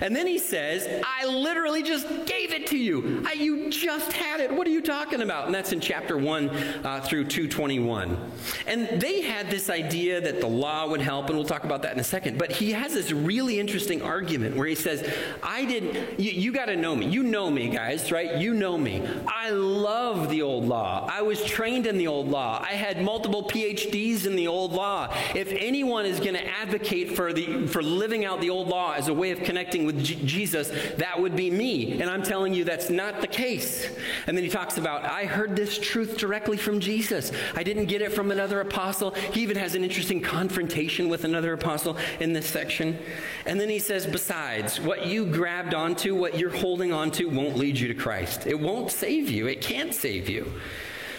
And 0.00 0.14
then 0.14 0.26
he 0.26 0.38
says, 0.38 1.02
I 1.22 1.26
literally 1.26 1.84
just 1.84 2.08
gave 2.26 2.52
it 2.52 2.66
to 2.68 2.76
you. 2.76 3.22
I, 3.24 3.34
you 3.34 3.70
just 3.70 4.12
had 4.12 4.40
it. 4.40 4.52
What 4.52 4.66
are 4.66 4.70
you 4.70 4.82
talking 4.82 5.22
about? 5.22 5.46
And 5.46 5.54
that's 5.54 5.72
in 5.72 5.78
chapter 5.78 6.18
1 6.18 6.48
uh, 6.50 7.00
through 7.02 7.26
221. 7.26 8.18
And 8.66 9.00
they 9.00 9.20
had 9.20 9.48
this 9.48 9.70
idea 9.70 10.20
that 10.20 10.40
the 10.40 10.48
law 10.48 10.88
would 10.88 11.00
help, 11.00 11.28
and 11.28 11.38
we'll 11.38 11.46
talk 11.46 11.62
about 11.62 11.82
that 11.82 11.94
in 11.94 12.00
a 12.00 12.04
second. 12.04 12.38
But 12.38 12.50
he 12.50 12.72
has 12.72 12.92
this 12.92 13.12
really 13.12 13.60
interesting 13.60 14.02
argument 14.02 14.56
where 14.56 14.66
he 14.66 14.74
says, 14.74 15.08
I 15.44 15.64
didn't, 15.64 16.18
you, 16.18 16.32
you 16.32 16.50
got 16.50 16.64
to 16.64 16.74
know 16.74 16.96
me. 16.96 17.06
You 17.06 17.22
know 17.22 17.48
me, 17.52 17.68
guys, 17.68 18.10
right? 18.10 18.38
You 18.38 18.52
know 18.52 18.76
me. 18.76 19.06
I 19.28 19.50
love 19.50 20.28
the 20.28 20.42
old 20.42 20.64
law. 20.64 21.08
I 21.08 21.22
was 21.22 21.44
trained 21.44 21.86
in 21.86 21.98
the 21.98 22.08
old 22.08 22.30
law. 22.30 22.60
I 22.60 22.72
had 22.72 23.00
multiple 23.00 23.44
PhDs 23.44 24.26
in 24.26 24.34
the 24.34 24.48
old 24.48 24.72
law. 24.72 25.14
If 25.36 25.52
anyone 25.52 26.04
is 26.04 26.18
going 26.18 26.34
to 26.34 26.48
advocate 26.48 27.14
for 27.14 27.32
the 27.32 27.68
for 27.68 27.80
living 27.80 28.24
out 28.24 28.40
the 28.40 28.50
old 28.50 28.66
law 28.66 28.94
as 28.94 29.06
a 29.06 29.14
way 29.14 29.30
of 29.30 29.40
connecting 29.44 29.86
with 29.86 30.02
G- 30.02 30.18
Jesus, 30.24 30.70
that 30.96 31.11
would 31.20 31.36
be 31.36 31.50
me. 31.50 32.00
And 32.00 32.10
I'm 32.10 32.22
telling 32.22 32.54
you 32.54 32.64
that's 32.64 32.90
not 32.90 33.20
the 33.20 33.26
case. 33.26 33.88
And 34.26 34.36
then 34.36 34.44
he 34.44 34.50
talks 34.50 34.78
about 34.78 35.04
I 35.04 35.24
heard 35.24 35.56
this 35.56 35.78
truth 35.78 36.16
directly 36.16 36.56
from 36.56 36.80
Jesus. 36.80 37.32
I 37.54 37.62
didn't 37.62 37.86
get 37.86 38.02
it 38.02 38.12
from 38.12 38.30
another 38.30 38.60
apostle. 38.60 39.12
He 39.32 39.42
even 39.42 39.56
has 39.56 39.74
an 39.74 39.84
interesting 39.84 40.20
confrontation 40.20 41.08
with 41.08 41.24
another 41.24 41.52
apostle 41.52 41.96
in 42.20 42.32
this 42.32 42.46
section. 42.46 42.98
And 43.46 43.60
then 43.60 43.68
he 43.68 43.78
says 43.78 44.06
besides, 44.06 44.80
what 44.80 45.06
you 45.06 45.26
grabbed 45.26 45.74
onto, 45.74 46.14
what 46.14 46.38
you're 46.38 46.56
holding 46.56 46.92
onto, 46.92 47.28
won't 47.28 47.56
lead 47.56 47.78
you 47.78 47.88
to 47.88 47.94
Christ. 47.94 48.46
It 48.46 48.58
won't 48.58 48.90
save 48.90 49.28
you. 49.28 49.46
It 49.46 49.60
can't 49.60 49.94
save 49.94 50.28
you. 50.28 50.52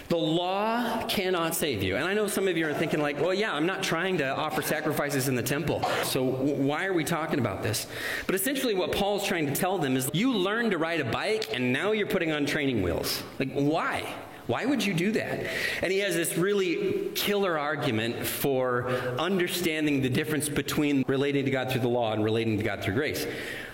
The 0.09 0.17
law 0.17 1.05
cannot 1.07 1.55
save 1.55 1.81
you. 1.81 1.95
And 1.95 2.05
I 2.05 2.13
know 2.13 2.27
some 2.27 2.47
of 2.47 2.57
you 2.57 2.67
are 2.67 2.73
thinking, 2.73 3.01
like, 3.01 3.19
well, 3.19 3.33
yeah, 3.33 3.53
I'm 3.53 3.65
not 3.65 3.83
trying 3.83 4.17
to 4.19 4.35
offer 4.35 4.61
sacrifices 4.61 5.27
in 5.27 5.35
the 5.35 5.43
temple. 5.43 5.83
So 6.03 6.23
why 6.23 6.85
are 6.85 6.93
we 6.93 7.03
talking 7.03 7.39
about 7.39 7.63
this? 7.63 7.87
But 8.25 8.35
essentially, 8.35 8.75
what 8.75 8.91
Paul's 8.91 9.25
trying 9.25 9.47
to 9.47 9.55
tell 9.55 9.77
them 9.77 9.95
is 9.95 10.09
you 10.13 10.33
learned 10.33 10.71
to 10.71 10.77
ride 10.77 10.99
a 10.99 11.05
bike 11.05 11.53
and 11.53 11.73
now 11.73 11.91
you're 11.93 12.07
putting 12.07 12.31
on 12.31 12.45
training 12.45 12.81
wheels. 12.83 13.23
Like, 13.39 13.51
why? 13.53 14.13
Why 14.45 14.65
would 14.65 14.85
you 14.85 14.93
do 14.93 15.13
that? 15.13 15.45
And 15.81 15.91
he 15.91 15.99
has 15.99 16.15
this 16.15 16.37
really 16.37 17.09
killer 17.15 17.57
argument 17.57 18.25
for 18.25 18.89
understanding 19.17 20.01
the 20.01 20.09
difference 20.09 20.49
between 20.49 21.05
relating 21.07 21.45
to 21.45 21.51
God 21.51 21.71
through 21.71 21.81
the 21.81 21.87
law 21.87 22.11
and 22.11 22.23
relating 22.25 22.57
to 22.57 22.63
God 22.63 22.83
through 22.83 22.95
grace. 22.95 23.25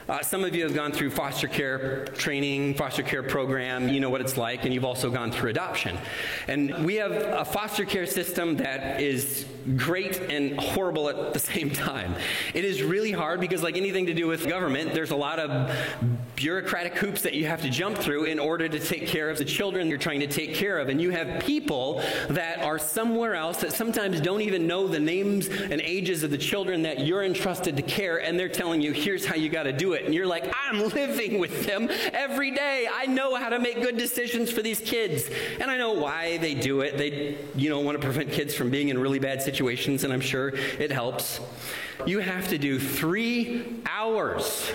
Uh, 0.09 0.23
some 0.23 0.43
of 0.43 0.55
you 0.55 0.63
have 0.63 0.73
gone 0.73 0.91
through 0.91 1.11
foster 1.11 1.47
care 1.47 2.05
training, 2.05 2.73
foster 2.73 3.03
care 3.03 3.21
program. 3.21 3.89
You 3.89 3.99
know 3.99 4.09
what 4.09 4.21
it's 4.21 4.37
like, 4.37 4.65
and 4.65 4.73
you've 4.73 4.83
also 4.83 5.11
gone 5.11 5.31
through 5.31 5.51
adoption. 5.51 5.95
And 6.47 6.83
we 6.83 6.95
have 6.95 7.11
a 7.11 7.45
foster 7.45 7.85
care 7.85 8.07
system 8.07 8.57
that 8.57 8.99
is 8.99 9.45
great 9.75 10.19
and 10.21 10.59
horrible 10.59 11.09
at 11.09 11.33
the 11.33 11.39
same 11.53 11.69
time. 11.69 12.15
It 12.55 12.65
is 12.65 12.81
really 12.81 13.11
hard 13.11 13.39
because, 13.39 13.61
like 13.61 13.77
anything 13.77 14.07
to 14.07 14.15
do 14.15 14.25
with 14.25 14.49
government, 14.49 14.95
there's 14.95 15.11
a 15.11 15.15
lot 15.15 15.37
of 15.37 15.71
bureaucratic 16.35 16.97
hoops 16.97 17.21
that 17.21 17.35
you 17.35 17.45
have 17.45 17.61
to 17.61 17.69
jump 17.69 17.95
through 17.95 18.23
in 18.23 18.39
order 18.39 18.67
to 18.67 18.79
take 18.79 19.05
care 19.05 19.29
of 19.29 19.37
the 19.37 19.45
children 19.45 19.89
you're 19.89 19.99
trying 19.99 20.21
to 20.21 20.27
take 20.27 20.55
care 20.55 20.79
of. 20.79 20.89
And 20.89 20.99
you 20.99 21.11
have 21.11 21.43
people 21.43 22.01
that 22.29 22.63
are 22.63 22.79
somewhere 22.79 23.35
else 23.35 23.57
that 23.57 23.73
sometimes 23.73 24.19
don't 24.21 24.41
even 24.41 24.65
know 24.65 24.87
the 24.87 24.99
names 24.99 25.49
and 25.49 25.79
ages 25.81 26.23
of 26.23 26.31
the 26.31 26.37
children 26.37 26.81
that 26.81 27.05
you're 27.05 27.23
entrusted 27.23 27.75
to 27.75 27.83
care, 27.83 28.17
and 28.23 28.39
they're 28.39 28.49
telling 28.49 28.81
you, 28.81 28.91
here's 28.91 29.23
how 29.23 29.35
you 29.35 29.49
got 29.49 29.63
to 29.63 29.73
do 29.73 29.93
it 29.93 29.98
it. 29.99 30.05
And 30.05 30.15
you're 30.15 30.27
like, 30.27 30.51
I'm 30.67 30.79
living 30.93 31.39
with 31.39 31.65
them 31.65 31.89
every 32.13 32.51
day. 32.51 32.87
I 32.91 33.05
know 33.05 33.35
how 33.35 33.49
to 33.49 33.59
make 33.59 33.81
good 33.81 33.97
decisions 33.97 34.51
for 34.51 34.61
these 34.61 34.79
kids. 34.79 35.29
And 35.59 35.69
I 35.69 35.77
know 35.77 35.93
why 35.93 36.37
they 36.37 36.53
do 36.53 36.81
it. 36.81 36.97
They, 36.97 37.37
you 37.55 37.69
know, 37.69 37.79
want 37.79 37.99
to 37.99 38.03
prevent 38.03 38.31
kids 38.31 38.53
from 38.55 38.69
being 38.69 38.89
in 38.89 38.97
really 38.97 39.19
bad 39.19 39.41
situations, 39.41 40.03
and 40.03 40.11
I'm 40.11 40.21
sure 40.21 40.49
it 40.49 40.91
helps. 40.91 41.39
You 42.05 42.19
have 42.19 42.47
to 42.49 42.57
do 42.57 42.79
three 42.79 43.81
hours 43.85 44.71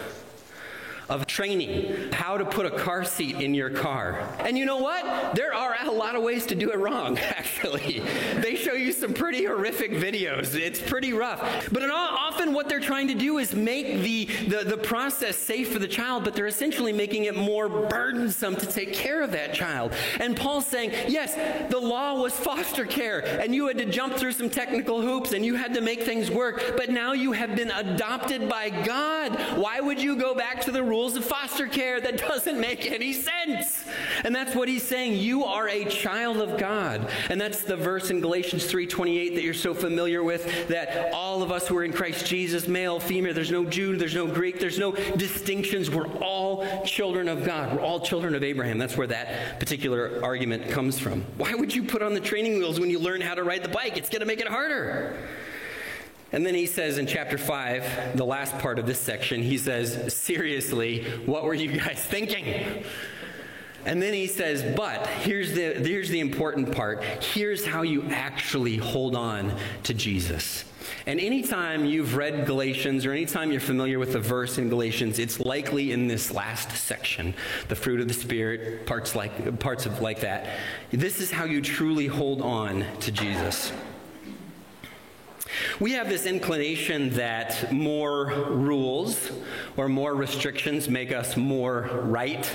of 1.08 1.23
training, 1.34 2.12
how 2.12 2.38
to 2.38 2.44
put 2.44 2.64
a 2.64 2.70
car 2.70 3.04
seat 3.04 3.40
in 3.40 3.54
your 3.54 3.68
car. 3.68 4.20
And 4.38 4.56
you 4.56 4.64
know 4.64 4.76
what? 4.76 5.34
There 5.34 5.52
are 5.52 5.74
a 5.84 5.90
lot 5.90 6.14
of 6.14 6.22
ways 6.22 6.46
to 6.46 6.54
do 6.54 6.70
it 6.70 6.78
wrong, 6.78 7.18
actually. 7.36 8.04
They 8.36 8.54
show 8.54 8.74
you 8.74 8.92
some 8.92 9.12
pretty 9.12 9.44
horrific 9.44 9.90
videos. 9.90 10.54
It's 10.54 10.80
pretty 10.80 11.12
rough. 11.12 11.68
But 11.72 11.82
often 11.90 12.52
what 12.52 12.68
they're 12.68 12.78
trying 12.78 13.08
to 13.08 13.14
do 13.14 13.38
is 13.38 13.52
make 13.52 14.02
the, 14.02 14.26
the, 14.46 14.64
the 14.64 14.76
process 14.76 15.36
safe 15.36 15.72
for 15.72 15.80
the 15.80 15.88
child, 15.88 16.22
but 16.22 16.34
they're 16.34 16.46
essentially 16.46 16.92
making 16.92 17.24
it 17.24 17.34
more 17.34 17.68
burdensome 17.68 18.54
to 18.54 18.66
take 18.66 18.92
care 18.92 19.20
of 19.20 19.32
that 19.32 19.54
child. 19.54 19.92
And 20.20 20.36
Paul's 20.36 20.66
saying, 20.66 20.92
yes, 21.08 21.34
the 21.68 21.80
law 21.80 22.14
was 22.14 22.32
foster 22.32 22.86
care, 22.86 23.40
and 23.40 23.52
you 23.52 23.66
had 23.66 23.78
to 23.78 23.86
jump 23.86 24.14
through 24.14 24.32
some 24.32 24.50
technical 24.50 25.02
hoops, 25.02 25.32
and 25.32 25.44
you 25.44 25.56
had 25.56 25.74
to 25.74 25.80
make 25.80 26.02
things 26.04 26.30
work, 26.30 26.74
but 26.76 26.90
now 26.90 27.12
you 27.12 27.32
have 27.32 27.56
been 27.56 27.72
adopted 27.72 28.48
by 28.48 28.70
God. 28.70 29.32
Why 29.58 29.80
would 29.80 30.00
you 30.00 30.14
go 30.14 30.32
back 30.34 30.60
to 30.62 30.70
the 30.70 30.82
rules 30.82 31.16
of 31.16 31.23
foster 31.24 31.66
care? 31.66 32.00
That 32.00 32.18
doesn't 32.18 32.60
make 32.60 32.90
any 32.90 33.12
sense. 33.12 33.84
And 34.24 34.34
that's 34.34 34.54
what 34.54 34.68
he's 34.68 34.86
saying. 34.86 35.18
You 35.18 35.44
are 35.44 35.68
a 35.68 35.84
child 35.86 36.38
of 36.38 36.58
God. 36.58 37.10
And 37.28 37.40
that's 37.40 37.62
the 37.62 37.76
verse 37.76 38.10
in 38.10 38.20
Galatians 38.20 38.66
3:28 38.66 39.34
that 39.34 39.42
you're 39.42 39.54
so 39.54 39.74
familiar 39.74 40.22
with 40.22 40.68
that 40.68 41.12
all 41.12 41.42
of 41.42 41.50
us 41.50 41.68
who 41.68 41.76
are 41.76 41.84
in 41.84 41.92
Christ 41.92 42.26
Jesus, 42.26 42.68
male, 42.68 43.00
female, 43.00 43.34
there's 43.34 43.50
no 43.50 43.64
Jew, 43.64 43.96
there's 43.96 44.14
no 44.14 44.26
Greek, 44.26 44.60
there's 44.60 44.78
no 44.78 44.92
distinctions. 44.92 45.90
We're 45.90 46.06
all 46.18 46.84
children 46.84 47.28
of 47.28 47.44
God. 47.44 47.74
We're 47.74 47.82
all 47.82 48.00
children 48.00 48.34
of 48.34 48.42
Abraham. 48.42 48.78
That's 48.78 48.96
where 48.96 49.06
that 49.08 49.58
particular 49.58 50.20
argument 50.22 50.70
comes 50.70 50.98
from. 50.98 51.24
Why 51.36 51.54
would 51.54 51.74
you 51.74 51.84
put 51.84 52.02
on 52.02 52.14
the 52.14 52.20
training 52.20 52.58
wheels 52.58 52.80
when 52.80 52.90
you 52.90 52.98
learn 52.98 53.20
how 53.20 53.34
to 53.34 53.42
ride 53.42 53.62
the 53.62 53.68
bike? 53.68 53.96
It's 53.96 54.10
going 54.10 54.20
to 54.20 54.26
make 54.26 54.40
it 54.40 54.48
harder. 54.48 55.16
And 56.34 56.44
then 56.44 56.56
he 56.56 56.66
says 56.66 56.98
in 56.98 57.06
chapter 57.06 57.38
5, 57.38 58.16
the 58.16 58.24
last 58.24 58.58
part 58.58 58.80
of 58.80 58.86
this 58.86 58.98
section, 58.98 59.40
he 59.40 59.56
says, 59.56 60.12
Seriously, 60.12 61.04
what 61.26 61.44
were 61.44 61.54
you 61.54 61.78
guys 61.78 62.02
thinking? 62.04 62.82
And 63.86 64.02
then 64.02 64.14
he 64.14 64.26
says, 64.26 64.62
but 64.76 65.06
here's 65.06 65.52
the, 65.52 65.74
here's 65.74 66.08
the 66.08 66.18
important 66.18 66.74
part. 66.74 67.04
Here's 67.22 67.64
how 67.64 67.82
you 67.82 68.02
actually 68.08 68.78
hold 68.78 69.14
on 69.14 69.54
to 69.84 69.94
Jesus. 69.94 70.64
And 71.06 71.20
anytime 71.20 71.84
you've 71.84 72.16
read 72.16 72.46
Galatians 72.46 73.06
or 73.06 73.12
anytime 73.12 73.52
you're 73.52 73.60
familiar 73.60 74.00
with 74.00 74.14
the 74.14 74.20
verse 74.20 74.58
in 74.58 74.68
Galatians, 74.68 75.20
it's 75.20 75.38
likely 75.38 75.92
in 75.92 76.08
this 76.08 76.32
last 76.32 76.72
section, 76.72 77.34
the 77.68 77.76
fruit 77.76 78.00
of 78.00 78.08
the 78.08 78.14
Spirit, 78.14 78.86
parts 78.86 79.14
like, 79.14 79.60
parts 79.60 79.86
of 79.86 80.00
like 80.00 80.20
that. 80.20 80.48
This 80.90 81.20
is 81.20 81.30
how 81.30 81.44
you 81.44 81.60
truly 81.60 82.08
hold 82.08 82.42
on 82.42 82.84
to 83.00 83.12
Jesus. 83.12 83.70
We 85.80 85.92
have 85.92 86.08
this 86.08 86.26
inclination 86.26 87.10
that 87.10 87.72
more 87.72 88.26
rules 88.26 89.30
or 89.76 89.88
more 89.88 90.14
restrictions 90.14 90.88
make 90.88 91.12
us 91.12 91.36
more 91.36 91.82
right. 92.04 92.48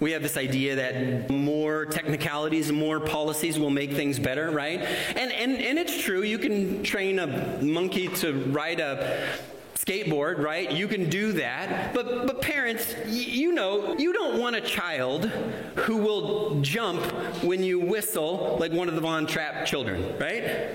We 0.00 0.12
have 0.12 0.22
this 0.22 0.36
idea 0.36 0.76
that 0.76 1.30
more 1.30 1.84
technicalities, 1.86 2.72
more 2.72 3.00
policies 3.00 3.58
will 3.58 3.70
make 3.70 3.92
things 3.92 4.18
better, 4.18 4.50
right? 4.50 4.80
And, 4.80 5.30
and, 5.32 5.56
and 5.58 5.78
it's 5.78 6.00
true. 6.02 6.22
You 6.22 6.38
can 6.38 6.82
train 6.82 7.18
a 7.18 7.62
monkey 7.62 8.08
to 8.08 8.32
ride 8.46 8.80
a 8.80 9.28
skateboard, 9.76 10.38
right? 10.42 10.70
You 10.72 10.88
can 10.88 11.10
do 11.10 11.32
that. 11.34 11.94
But, 11.94 12.26
but 12.26 12.40
parents, 12.40 12.94
y- 13.04 13.10
you 13.12 13.52
know, 13.52 13.96
you 13.98 14.12
don't 14.12 14.40
want 14.40 14.56
a 14.56 14.60
child 14.62 15.26
who 15.26 15.98
will 15.98 16.60
jump 16.62 17.02
when 17.44 17.62
you 17.62 17.78
whistle 17.78 18.56
like 18.58 18.72
one 18.72 18.88
of 18.88 18.94
the 18.94 19.00
Von 19.02 19.26
Trapp 19.26 19.66
children, 19.66 20.18
right? 20.18 20.70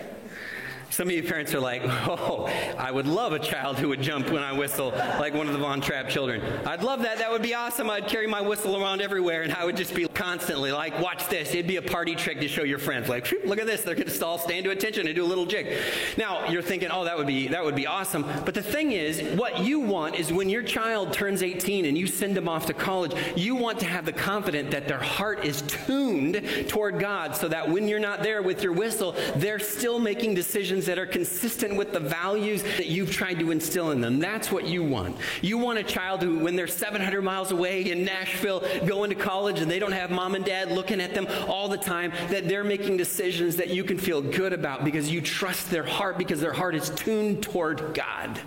Some 0.92 1.08
of 1.08 1.14
you 1.14 1.24
parents 1.24 1.54
are 1.54 1.60
like, 1.60 1.84
oh, 1.86 2.46
I 2.78 2.92
would 2.92 3.06
love 3.06 3.34
a 3.34 3.40
child 3.40 3.78
who 3.78 3.90
would 3.90 4.02
jump 4.02 4.30
when 4.30 4.42
I 4.42 4.54
whistle 4.54 4.90
like 4.90 5.34
one 5.34 5.48
of 5.48 5.54
the 5.54 5.60
Von 5.60 5.82
Trapp 5.82 6.10
children. 6.10 6.42
I'd 6.66 6.84
love 6.84 7.04
that. 7.04 7.20
That 7.20 7.32
would 7.32 7.44
be 7.44 7.54
awesome. 7.54 7.90
I'd 7.90 8.08
carry 8.08 8.28
my 8.28 8.42
whistle 8.42 8.82
around 8.82 9.02
everywhere 9.02 9.44
and 9.44 9.54
I 9.54 9.66
would 9.66 9.78
just 9.78 9.94
be 9.94 10.08
constantly 10.08 10.72
like, 10.72 11.00
watch 11.00 11.28
this. 11.30 11.50
It'd 11.54 11.68
be 11.68 11.76
a 11.76 11.82
party 11.82 12.16
trick 12.16 12.40
to 12.40 12.48
show 12.48 12.64
your 12.64 12.80
friends. 12.80 13.08
Like, 13.08 13.32
look 13.46 13.60
at 13.60 13.68
this. 13.68 13.84
They're 13.84 13.96
going 13.96 14.08
to 14.08 14.26
all 14.26 14.38
stand 14.38 14.66
to 14.66 14.72
attention 14.72 15.06
and 15.06 15.16
do 15.16 15.24
a 15.24 15.28
little 15.28 15.46
jig. 15.46 15.78
Now, 16.18 16.50
you're 16.50 16.62
thinking, 16.62 16.90
oh, 16.92 17.06
that 17.06 17.18
would 17.18 17.28
be, 17.28 17.48
that 17.50 17.64
would 17.64 17.76
be 17.76 17.88
awesome. 17.88 18.26
But 18.44 18.54
the 18.54 18.64
thing 18.64 18.92
is, 18.92 19.22
what 19.38 19.60
you 19.64 19.80
want 19.80 20.16
is 20.16 20.34
when 20.34 20.50
your 20.50 20.64
child 20.64 21.14
turns 21.14 21.44
18 21.44 21.86
and 21.86 21.98
you 21.98 22.08
send 22.08 22.36
them 22.36 22.50
off 22.50 22.66
to 22.66 22.74
college, 22.74 23.14
you 23.36 23.56
want 23.56 23.80
to 23.80 23.86
have 23.86 24.06
the 24.06 24.14
confidence 24.14 24.72
that 24.72 24.88
their 24.88 25.00
heart 25.00 25.46
is 25.46 25.62
tuned 25.64 26.44
toward 26.68 27.00
God 27.00 27.36
so 27.36 27.48
that 27.48 27.70
when 27.70 27.88
you're 27.88 28.00
not 28.00 28.24
there 28.24 28.42
with 28.42 28.64
your 28.64 28.74
whistle, 28.74 29.16
they're 29.36 29.60
still 29.60 30.00
making 30.00 30.34
decisions 30.34 30.79
that 30.86 31.00
are 31.00 31.06
consistent 31.06 31.76
with 31.76 31.94
the 31.94 32.00
values 32.00 32.64
that 32.64 32.88
you've 32.88 33.12
tried 33.12 33.40
to 33.40 33.52
instill 33.52 33.92
in 33.92 34.02
them. 34.02 34.20
That's 34.20 34.52
what 34.52 34.66
you 34.66 34.84
want. 34.84 35.18
You 35.42 35.58
want 35.58 35.80
a 35.80 35.84
child 35.84 36.22
who, 36.22 36.40
when 36.40 36.56
they're 36.56 36.68
700 36.68 37.22
miles 37.22 37.52
away 37.52 37.90
in 37.90 38.06
Nashville 38.06 38.64
going 38.86 39.10
to 39.10 39.16
college 39.16 39.60
and 39.60 39.70
they 39.70 39.80
don't 39.80 39.92
have 39.92 40.12
mom 40.12 40.36
and 40.36 40.46
dad 40.46 40.72
looking 40.72 41.02
at 41.02 41.14
them 41.14 41.28
all 41.48 41.68
the 41.68 41.78
time, 41.78 42.12
that 42.30 42.48
they're 42.48 42.64
making 42.64 42.98
decisions 42.98 43.56
that 43.58 43.70
you 43.70 43.84
can 43.84 43.98
feel 43.98 44.22
good 44.22 44.54
about 44.54 44.84
because 44.84 45.10
you 45.10 45.22
trust 45.22 45.70
their 45.70 45.84
heart 45.84 46.18
because 46.18 46.42
their 46.42 46.54
heart 46.54 46.76
is 46.76 46.90
tuned 46.92 47.44
toward 47.44 47.94
God. 47.94 48.40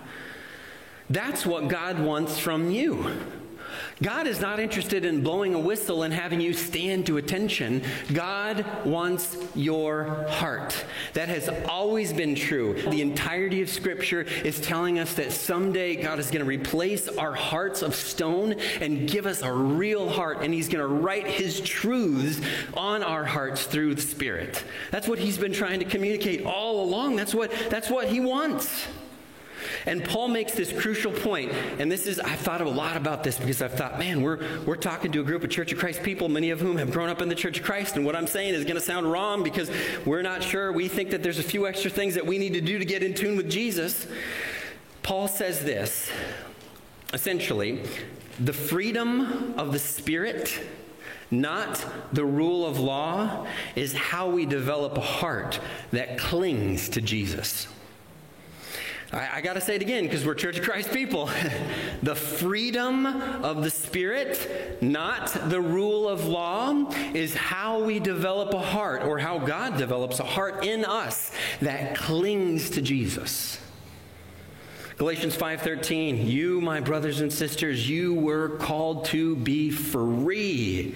That's 1.09 1.45
what 1.45 1.67
God 1.67 1.99
wants 1.99 2.39
from 2.39 2.71
you. 2.71 3.11
God 4.03 4.27
is 4.27 4.41
not 4.41 4.59
interested 4.59 5.05
in 5.05 5.23
blowing 5.23 5.53
a 5.53 5.59
whistle 5.59 6.03
and 6.03 6.13
having 6.13 6.41
you 6.41 6.51
stand 6.51 7.05
to 7.07 7.15
attention. 7.15 7.81
God 8.13 8.65
wants 8.85 9.37
your 9.55 10.25
heart. 10.27 10.75
That 11.13 11.29
has 11.29 11.49
always 11.69 12.11
been 12.11 12.35
true. 12.35 12.73
The 12.89 13.01
entirety 13.01 13.61
of 13.61 13.69
Scripture 13.69 14.23
is 14.43 14.59
telling 14.59 14.99
us 14.99 15.13
that 15.13 15.31
someday 15.31 15.95
God 15.95 16.19
is 16.19 16.27
going 16.27 16.41
to 16.41 16.45
replace 16.45 17.07
our 17.07 17.33
hearts 17.33 17.81
of 17.81 17.95
stone 17.95 18.55
and 18.81 19.09
give 19.09 19.25
us 19.25 19.41
a 19.41 19.51
real 19.51 20.09
heart, 20.09 20.39
and 20.41 20.53
He's 20.53 20.67
going 20.67 20.85
to 20.85 20.93
write 20.93 21.25
His 21.25 21.61
truths 21.61 22.45
on 22.73 23.03
our 23.03 23.23
hearts 23.23 23.65
through 23.65 23.95
the 23.95 24.01
Spirit. 24.01 24.61
That's 24.91 25.07
what 25.07 25.17
He's 25.17 25.37
been 25.37 25.53
trying 25.53 25.79
to 25.79 25.85
communicate 25.85 26.45
all 26.45 26.83
along. 26.83 27.15
That's 27.15 27.33
what, 27.33 27.51
that's 27.69 27.89
what 27.89 28.09
He 28.09 28.19
wants. 28.19 28.85
And 29.85 30.03
Paul 30.03 30.29
makes 30.29 30.53
this 30.53 30.71
crucial 30.71 31.11
point, 31.11 31.51
and 31.79 31.91
this 31.91 32.07
is, 32.07 32.19
I've 32.19 32.39
thought 32.39 32.61
a 32.61 32.69
lot 32.69 32.95
about 32.95 33.23
this 33.23 33.37
because 33.37 33.61
I've 33.61 33.73
thought, 33.73 33.99
man, 33.99 34.21
we're, 34.21 34.39
we're 34.65 34.75
talking 34.75 35.11
to 35.11 35.21
a 35.21 35.23
group 35.23 35.43
of 35.43 35.49
Church 35.49 35.71
of 35.71 35.79
Christ 35.79 36.03
people, 36.03 36.29
many 36.29 36.51
of 36.51 36.59
whom 36.59 36.77
have 36.77 36.91
grown 36.91 37.09
up 37.09 37.21
in 37.21 37.29
the 37.29 37.35
Church 37.35 37.59
of 37.59 37.65
Christ, 37.65 37.95
and 37.95 38.05
what 38.05 38.15
I'm 38.15 38.27
saying 38.27 38.53
is 38.53 38.63
going 38.63 38.75
to 38.75 38.81
sound 38.81 39.11
wrong 39.11 39.43
because 39.43 39.69
we're 40.05 40.21
not 40.21 40.43
sure. 40.43 40.71
We 40.71 40.87
think 40.87 41.11
that 41.11 41.23
there's 41.23 41.39
a 41.39 41.43
few 41.43 41.67
extra 41.67 41.91
things 41.91 42.15
that 42.15 42.25
we 42.25 42.37
need 42.37 42.53
to 42.53 42.61
do 42.61 42.79
to 42.79 42.85
get 42.85 43.03
in 43.03 43.13
tune 43.13 43.35
with 43.37 43.49
Jesus. 43.49 44.07
Paul 45.01 45.27
says 45.27 45.63
this 45.63 46.11
essentially, 47.13 47.83
the 48.39 48.53
freedom 48.53 49.53
of 49.57 49.71
the 49.71 49.79
Spirit 49.79 50.59
not 51.33 51.85
the 52.13 52.23
rule 52.23 52.65
of 52.65 52.79
law, 52.79 53.47
is 53.75 53.93
how 53.93 54.29
we 54.29 54.45
develop 54.45 54.97
a 54.97 55.01
heart 55.01 55.59
that 55.91 56.17
clings 56.17 56.89
to 56.89 57.01
Jesus. 57.01 57.67
I, 59.13 59.29
I 59.35 59.41
got 59.41 59.53
to 59.53 59.61
say 59.61 59.75
it 59.75 59.81
again 59.81 60.03
because 60.03 60.25
we're 60.25 60.33
Church 60.33 60.57
of 60.57 60.65
Christ 60.65 60.91
people. 60.91 61.29
the 62.03 62.15
freedom 62.15 63.05
of 63.05 63.63
the 63.63 63.69
Spirit, 63.69 64.81
not 64.81 65.27
the 65.49 65.61
rule 65.61 66.09
of 66.09 66.25
law, 66.25 66.89
is 67.13 67.35
how 67.35 67.83
we 67.83 67.99
develop 67.99 68.53
a 68.53 68.61
heart 68.61 69.03
or 69.03 69.19
how 69.19 69.37
God 69.37 69.77
develops 69.77 70.19
a 70.19 70.23
heart 70.23 70.65
in 70.65 70.83
us 70.83 71.31
that 71.61 71.95
clings 71.95 72.71
to 72.71 72.81
Jesus. 72.81 73.59
Galatians 74.97 75.35
5:13 75.35 76.27
You 76.27 76.61
my 76.61 76.79
brothers 76.79 77.21
and 77.21 77.31
sisters 77.31 77.89
you 77.89 78.13
were 78.13 78.49
called 78.49 79.05
to 79.05 79.35
be 79.35 79.69
free 79.71 80.95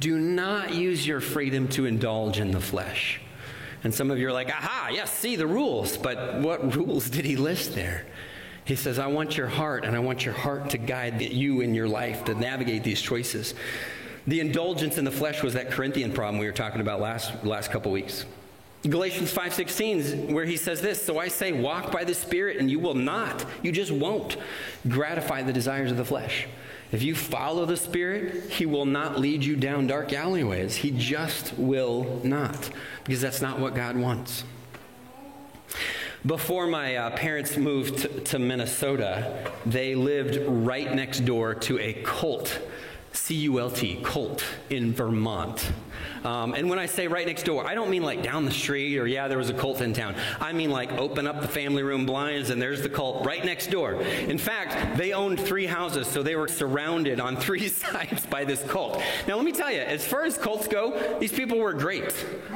do 0.00 0.18
not 0.18 0.74
use 0.74 1.06
your 1.06 1.20
freedom 1.20 1.68
to 1.68 1.86
indulge 1.86 2.38
in 2.38 2.50
the 2.50 2.60
flesh 2.60 3.20
and 3.84 3.94
some 3.94 4.10
of 4.10 4.18
you 4.18 4.28
are 4.28 4.32
like, 4.32 4.48
aha, 4.48 4.88
yes, 4.92 5.12
see 5.12 5.36
the 5.36 5.46
rules. 5.46 5.96
But 5.96 6.40
what 6.40 6.76
rules 6.76 7.10
did 7.10 7.24
he 7.24 7.36
list 7.36 7.74
there? 7.74 8.06
He 8.64 8.74
says, 8.74 8.98
I 8.98 9.06
want 9.06 9.36
your 9.36 9.46
heart, 9.46 9.84
and 9.84 9.94
I 9.94 10.00
want 10.00 10.24
your 10.24 10.34
heart 10.34 10.70
to 10.70 10.78
guide 10.78 11.22
you 11.22 11.60
in 11.60 11.74
your 11.74 11.88
life 11.88 12.24
to 12.24 12.34
navigate 12.34 12.82
these 12.82 13.00
choices. 13.00 13.54
The 14.26 14.40
indulgence 14.40 14.98
in 14.98 15.04
the 15.04 15.12
flesh 15.12 15.42
was 15.42 15.54
that 15.54 15.70
Corinthian 15.70 16.12
problem 16.12 16.38
we 16.38 16.46
were 16.46 16.52
talking 16.52 16.80
about 16.80 17.00
last, 17.00 17.44
last 17.44 17.70
couple 17.70 17.92
weeks. 17.92 18.24
Galatians 18.82 19.32
5:16 19.32 20.32
where 20.32 20.44
he 20.44 20.56
says 20.56 20.80
this, 20.80 21.02
so 21.04 21.18
I 21.18 21.28
say 21.28 21.52
walk 21.52 21.92
by 21.92 22.04
the 22.04 22.14
spirit 22.14 22.56
and 22.58 22.70
you 22.70 22.78
will 22.78 22.94
not, 22.94 23.44
you 23.62 23.72
just 23.72 23.90
won't 23.90 24.36
gratify 24.88 25.42
the 25.42 25.52
desires 25.52 25.90
of 25.90 25.96
the 25.96 26.04
flesh. 26.04 26.46
If 26.92 27.02
you 27.02 27.14
follow 27.14 27.66
the 27.66 27.76
Spirit, 27.76 28.50
He 28.50 28.66
will 28.66 28.86
not 28.86 29.18
lead 29.18 29.44
you 29.44 29.56
down 29.56 29.86
dark 29.86 30.12
alleyways. 30.12 30.76
He 30.76 30.92
just 30.92 31.52
will 31.58 32.20
not, 32.22 32.70
because 33.04 33.20
that's 33.20 33.42
not 33.42 33.58
what 33.58 33.74
God 33.74 33.96
wants. 33.96 34.44
Before 36.24 36.66
my 36.66 36.96
uh, 36.96 37.10
parents 37.16 37.56
moved 37.56 37.98
to, 37.98 38.08
to 38.08 38.38
Minnesota, 38.38 39.50
they 39.64 39.94
lived 39.94 40.40
right 40.48 40.92
next 40.92 41.20
door 41.20 41.54
to 41.54 41.78
a 41.78 41.94
cult, 42.02 42.60
C 43.12 43.34
U 43.34 43.60
L 43.60 43.70
T, 43.70 44.00
cult 44.02 44.44
in 44.70 44.92
Vermont. 44.92 45.72
Um, 46.24 46.54
and 46.54 46.68
when 46.68 46.78
I 46.78 46.86
say 46.86 47.08
right 47.08 47.26
next 47.26 47.44
door, 47.44 47.66
I 47.66 47.74
don't 47.74 47.90
mean 47.90 48.02
like 48.02 48.22
down 48.22 48.44
the 48.44 48.50
street 48.50 48.98
or 48.98 49.06
yeah, 49.06 49.28
there 49.28 49.38
was 49.38 49.50
a 49.50 49.54
cult 49.54 49.80
in 49.80 49.92
town. 49.92 50.14
I 50.40 50.52
mean 50.52 50.70
like 50.70 50.92
open 50.92 51.26
up 51.26 51.40
the 51.40 51.48
family 51.48 51.82
room 51.82 52.06
blinds 52.06 52.50
and 52.50 52.60
there's 52.60 52.82
the 52.82 52.88
cult 52.88 53.24
right 53.24 53.44
next 53.44 53.68
door. 53.68 53.94
In 53.94 54.38
fact, 54.38 54.96
they 54.96 55.12
owned 55.12 55.38
three 55.38 55.66
houses, 55.66 56.06
so 56.06 56.22
they 56.22 56.36
were 56.36 56.48
surrounded 56.48 57.20
on 57.20 57.36
three 57.46 57.68
sides 57.68 58.26
by 58.26 58.44
this 58.44 58.62
cult. 58.64 59.00
Now, 59.28 59.36
let 59.36 59.44
me 59.44 59.52
tell 59.52 59.70
you, 59.70 59.80
as 59.80 60.04
far 60.04 60.24
as 60.24 60.36
cults 60.36 60.66
go, 60.68 61.18
these 61.18 61.32
people 61.32 61.58
were 61.58 61.72
great. 61.72 62.12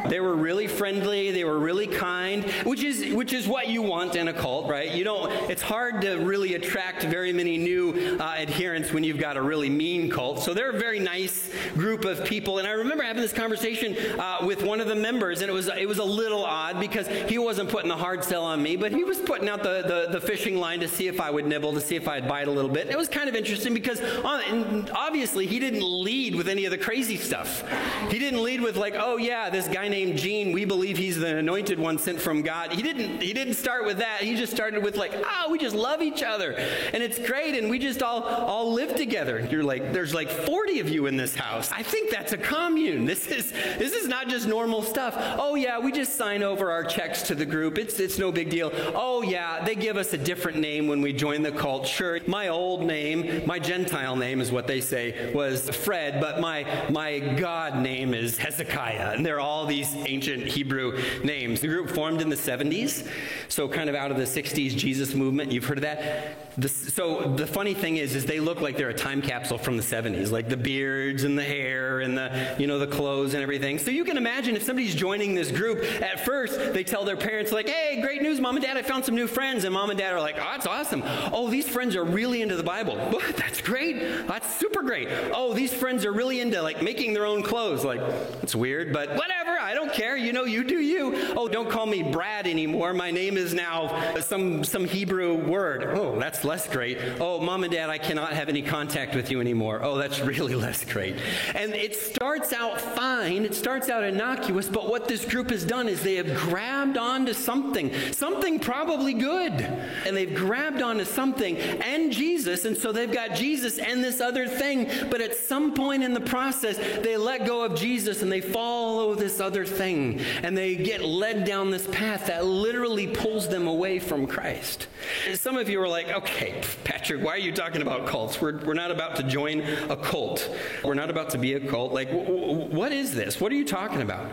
They 0.09 0.21
were 0.21 0.35
really 0.35 0.67
friendly, 0.67 1.31
they 1.31 1.45
were 1.45 1.59
really 1.59 1.87
kind, 1.87 2.45
which 2.65 2.83
is 2.83 3.15
which 3.15 3.33
is 3.33 3.47
what 3.47 3.69
you 3.69 3.83
want 3.83 4.17
in 4.17 4.29
a 4.29 4.33
cult, 4.33 4.69
right? 4.69 4.93
You 4.93 5.05
don't. 5.05 5.31
It's 5.51 5.63
hard 5.63 6.01
to 6.03 6.17
really 6.17 6.55
attract 6.55 7.03
very 7.05 7.33
many 7.33 7.59
new 7.59 8.17
uh, 8.19 8.35
adherents 8.39 8.93
when 8.93 9.05
you've 9.05 9.19
got 9.19 9.37
a 9.37 9.43
really 9.43 9.71
mean 9.71 10.11
cult. 10.11 10.41
So 10.41 10.55
they're 10.55 10.71
a 10.71 10.79
very 10.79 10.99
nice 10.99 11.51
group 11.75 12.05
of 12.05 12.25
people. 12.25 12.59
And 12.59 12.67
I 12.67 12.73
remember 12.73 13.05
having 13.05 13.23
this 13.23 13.33
conversation 13.33 13.50
uh, 13.57 14.39
with 14.45 14.63
one 14.63 14.81
of 14.81 14.87
the 14.87 14.95
members, 14.95 15.41
and 15.41 15.51
it 15.51 15.53
was 15.53 15.69
it 15.69 15.89
was 15.89 15.99
a 15.99 16.05
little 16.05 16.45
odd 16.45 16.81
because 16.81 17.07
he 17.09 17.39
wasn't 17.39 17.69
putting 17.69 17.89
the 17.89 17.97
hard 17.97 18.25
sell 18.25 18.45
on 18.45 18.63
me, 18.63 18.77
but 18.77 18.93
he 18.93 19.05
was 19.05 19.19
putting 19.19 19.49
out 19.49 19.63
the, 19.63 19.83
the, 19.83 20.19
the 20.19 20.21
fishing 20.21 20.57
line 20.57 20.81
to 20.81 20.89
see 20.89 21.09
if 21.09 21.21
I 21.21 21.31
would 21.31 21.47
nibble, 21.47 21.73
to 21.73 21.81
see 21.81 21.97
if 21.97 22.09
I'd 22.09 22.29
bite 22.29 22.49
a 22.49 22.51
little 22.51 22.71
bit. 22.71 22.83
And 22.83 22.91
it 22.91 22.99
was 22.99 23.09
kind 23.09 23.29
of 23.29 23.35
interesting 23.35 23.75
because 23.75 24.01
on, 24.25 24.89
obviously 24.95 25.47
he 25.47 25.59
didn't 25.59 25.83
lead 25.83 26.35
with 26.35 26.49
any 26.49 26.65
of 26.65 26.71
the 26.71 26.79
crazy 26.79 27.17
stuff. 27.17 27.65
He 28.11 28.19
didn't 28.19 28.43
lead 28.43 28.61
with 28.61 28.77
like, 28.77 28.95
oh 28.97 29.17
yeah, 29.17 29.51
this 29.51 29.69
guy 29.69 29.89
named 29.89 30.19
Gene, 30.19 30.53
we 30.53 30.65
believe 30.65 30.97
he's 30.97 31.19
the 31.19 31.39
anointed 31.39 31.79
one 31.79 31.99
sent 31.99 32.21
from 32.21 32.43
God. 32.43 32.73
He 32.73 32.83
didn't 32.83 33.23
he 33.23 33.33
didn't 33.33 33.55
start 33.55 33.85
with 33.85 33.99
that. 33.99 34.23
He 34.23 34.37
just 34.37 34.53
started 34.53 34.83
with 34.83 34.97
like, 34.97 35.13
oh, 35.15 35.51
we 35.51 35.59
just 35.59 35.75
love 35.75 36.03
each 36.03 36.23
other. 36.23 36.53
And 36.93 37.03
it's 37.03 37.19
great, 37.19 37.57
and 37.57 37.71
we 37.71 37.79
just 37.79 38.03
all 38.03 38.23
all 38.23 38.73
live 38.73 38.95
together. 38.97 39.47
You're 39.51 39.65
like, 39.65 39.93
there's 39.93 40.15
like 40.15 40.31
40 40.31 40.81
of 40.81 40.89
you 40.89 41.07
in 41.07 41.17
this 41.17 41.35
house. 41.35 41.71
I 41.73 41.83
think 41.83 42.11
that's 42.11 42.33
a 42.33 42.39
commune. 42.39 43.05
This 43.05 43.27
is 43.27 43.40
this 43.51 43.93
is 43.93 44.09
not 44.09 44.29
just 44.29 44.47
normal 44.47 44.83
stuff. 44.83 45.15
Oh 45.39 45.55
yeah, 45.55 45.79
we 45.79 45.93
just 45.93 46.17
sign 46.17 46.43
over 46.43 46.71
our 46.71 46.85
checks 46.85 47.23
to 47.23 47.35
the 47.35 47.47
group. 47.47 47.79
It's 47.79 47.99
it's 48.01 48.19
no 48.19 48.31
big 48.31 48.51
deal. 48.51 48.71
Oh 48.95 49.23
yeah, 49.23 49.65
they 49.65 49.75
give 49.75 49.97
us 49.97 50.13
a 50.13 50.19
different 50.19 50.59
name 50.59 50.87
when 50.87 51.01
we 51.01 51.13
join 51.13 51.43
the 51.43 51.53
cult. 51.53 51.87
Sure, 51.87 52.19
my 52.27 52.49
old 52.49 52.83
name, 52.83 53.47
my 53.47 53.59
Gentile 53.59 54.17
name 54.17 54.41
is 54.41 54.53
what 54.53 54.67
they 54.67 54.81
say, 54.81 55.33
was 55.33 55.71
Fred, 55.71 56.21
but 56.21 56.41
my 56.41 56.67
my 56.91 57.19
God 57.19 57.83
name 57.83 58.15
is 58.15 58.39
Hezekiah. 58.39 59.13
And 59.15 59.25
they're 59.25 59.41
all 59.41 59.67
these 59.67 59.95
ancient 59.95 60.47
Hebrew 60.47 60.99
names. 61.25 61.61
The 61.61 61.69
group 61.69 61.91
formed 61.91 62.21
in 62.21 62.29
the 62.29 62.37
70s, 62.37 63.09
so 63.49 63.69
kind 63.69 63.89
of 63.89 63.95
out 63.95 64.11
of 64.11 64.17
the 64.17 64.25
60s 64.25 64.77
Jesus 64.77 65.15
movement. 65.15 65.53
You've 65.53 65.65
heard 65.65 65.79
of 65.79 65.83
that? 65.83 66.61
The, 66.61 66.69
so 66.69 67.35
the 67.37 67.47
funny 67.47 67.75
thing 67.75 67.97
is, 67.97 68.15
is 68.15 68.25
they 68.25 68.41
look 68.41 68.61
like 68.61 68.77
they're 68.77 68.91
a 68.91 68.95
time 68.95 69.23
capsule 69.23 69.59
from 69.59 69.77
the 69.77 69.83
70s, 69.83 70.31
like 70.31 70.49
the 70.49 70.57
beards 70.57 71.25
and 71.25 71.39
the 71.39 71.45
hair 71.45 72.01
and 72.01 72.17
the, 72.17 72.57
you 72.59 72.67
know, 72.67 72.79
the 72.79 72.87
clothes 72.87 73.30
and 73.35 73.43
everything. 73.43 73.79
So 73.79 73.91
you 73.91 74.05
can 74.05 74.17
imagine 74.17 74.57
if 74.57 74.63
somebody's 74.63 74.95
joining 74.95 75.35
this 75.35 75.51
group, 75.51 75.83
at 76.03 76.25
first 76.25 76.73
they 76.73 76.85
tell 76.85 77.05
their 77.05 77.17
parents 77.17 77.53
like, 77.53 77.69
hey, 77.69 78.01
great 78.01 78.23
news, 78.23 78.41
mom 78.41 78.57
and 78.57 78.65
dad, 78.65 78.77
I 78.77 78.83
found 78.83 79.05
some 79.05 79.15
new 79.15 79.27
friends. 79.27 79.65
And 79.65 79.75
mom 79.75 79.91
and 79.91 79.99
dad 79.99 80.13
are 80.13 80.21
like, 80.21 80.37
oh, 80.39 80.49
that's 80.53 80.67
awesome. 80.67 81.03
Oh, 81.33 81.51
these 81.51 81.69
friends 81.69 81.97
are 81.97 82.05
really 82.05 82.43
into 82.43 82.57
the 82.57 82.63
Bible. 82.63 82.97
What? 82.97 83.37
That's 83.37 83.61
great. 83.61 84.27
That's 84.27 84.57
super 84.57 84.83
great. 84.83 85.09
Oh, 85.35 85.55
these 85.55 85.73
friends 85.73 86.05
are 86.05 86.13
really 86.13 86.41
into 86.41 86.61
like 86.63 86.83
making 86.83 87.15
their 87.15 87.27
own 87.27 87.43
clothes. 87.43 87.85
Like, 87.85 88.01
it's 88.43 88.55
weird, 88.55 88.93
but 88.93 89.11
whatever. 89.11 89.51
I 89.71 89.75
don't 89.75 89.93
care. 89.93 90.17
You 90.17 90.33
know, 90.33 90.45
you 90.45 90.65
do 90.65 90.81
you. 90.81 91.15
Oh, 91.37 91.47
don't 91.47 91.71
call 91.71 91.87
me 91.87 92.03
Brad 92.03 92.47
anymore. 92.47 92.93
My 92.93 93.11
name 93.11 93.37
is 93.37 93.55
now 93.55 94.19
some, 94.21 94.65
some 94.65 94.85
Hebrew 94.85 95.35
word. 95.35 95.85
Oh, 95.97 96.19
that's 96.19 96.45
less 96.45 96.69
great. 96.69 96.99
Oh, 97.21 97.41
mom 97.41 97.65
and 97.65 97.73
dad, 97.73 97.89
I 97.91 97.99
cannot 97.99 98.33
have 98.33 98.49
any 98.49 98.63
contact 98.63 99.15
with 99.15 99.31
you 99.31 99.41
anymore. 99.41 99.81
Oh, 99.83 99.97
that's 99.97 100.19
really 100.31 100.55
less 100.55 100.85
great. 100.85 101.17
And 101.55 101.73
it 101.75 101.95
starts 101.95 102.53
out 102.53 102.81
fine. 102.81 103.20
It 103.27 103.55
starts 103.55 103.89
out 103.89 104.05
innocuous, 104.05 104.69
but 104.69 104.89
what 104.89 105.09
this 105.09 105.25
group 105.25 105.51
has 105.51 105.65
done 105.65 105.89
is 105.89 106.03
they 106.03 106.17
have 106.17 106.35
grabbed 106.37 106.97
onto 106.97 107.33
something, 107.33 107.93
something 108.13 108.59
probably 108.59 109.15
good. 109.15 109.53
And 109.53 110.17
they've 110.17 110.35
grabbed 110.35 110.83
onto 110.83 111.05
something 111.05 111.57
and 111.59 112.13
Jesus. 112.13 112.65
And 112.65 112.77
so 112.77 112.93
they've 112.93 113.13
got 113.13 113.35
Jesus 113.35 113.79
and 113.79 114.03
this 114.03 114.21
other 114.21 114.47
thing. 114.49 114.91
But 115.11 115.21
at 115.21 115.35
some 115.35 115.75
point 115.75 116.03
in 116.03 116.15
the 116.15 116.21
process, 116.21 116.79
they 117.03 117.17
let 117.17 117.47
go 117.47 117.65
of 117.65 117.75
Jesus 117.75 118.23
and 118.23 118.31
they 118.31 118.41
follow 118.41 119.15
this 119.15 119.41
other 119.41 119.65
thing. 119.65 120.21
And 120.43 120.57
they 120.57 120.77
get 120.77 121.03
led 121.03 121.45
down 121.45 121.71
this 121.71 121.87
path 121.89 122.27
that 122.27 122.45
literally 122.45 123.07
pulls 123.07 123.49
them 123.49 123.67
away 123.67 123.99
from 123.99 124.27
Christ. 124.27 124.89
Some 125.35 125.57
of 125.57 125.69
you 125.69 125.81
are 125.81 125.89
like, 125.89 126.09
okay, 126.11 126.63
Patrick, 126.85 127.23
why 127.25 127.33
are 127.33 127.39
you 127.39 127.53
talking 127.53 127.83
about 127.83 128.07
cults? 128.07 128.41
We're, 128.41 128.59
we're 128.65 128.75
not 128.75 128.91
about 128.91 129.17
to 129.17 129.23
join 129.23 129.61
a 129.61 129.97
cult. 129.97 130.51
We're 130.85 130.95
not 130.95 131.11
about 131.11 131.31
to 131.31 131.39
be 131.39 131.55
a 131.55 131.61
cult. 131.61 131.93
Like, 131.93 132.11
what 132.11 132.93
is 132.93 133.10
this? 133.13 133.41
What 133.41 133.53
are 133.53 133.57
you 133.57 133.65
talking 133.65 134.03
about? 134.03 134.31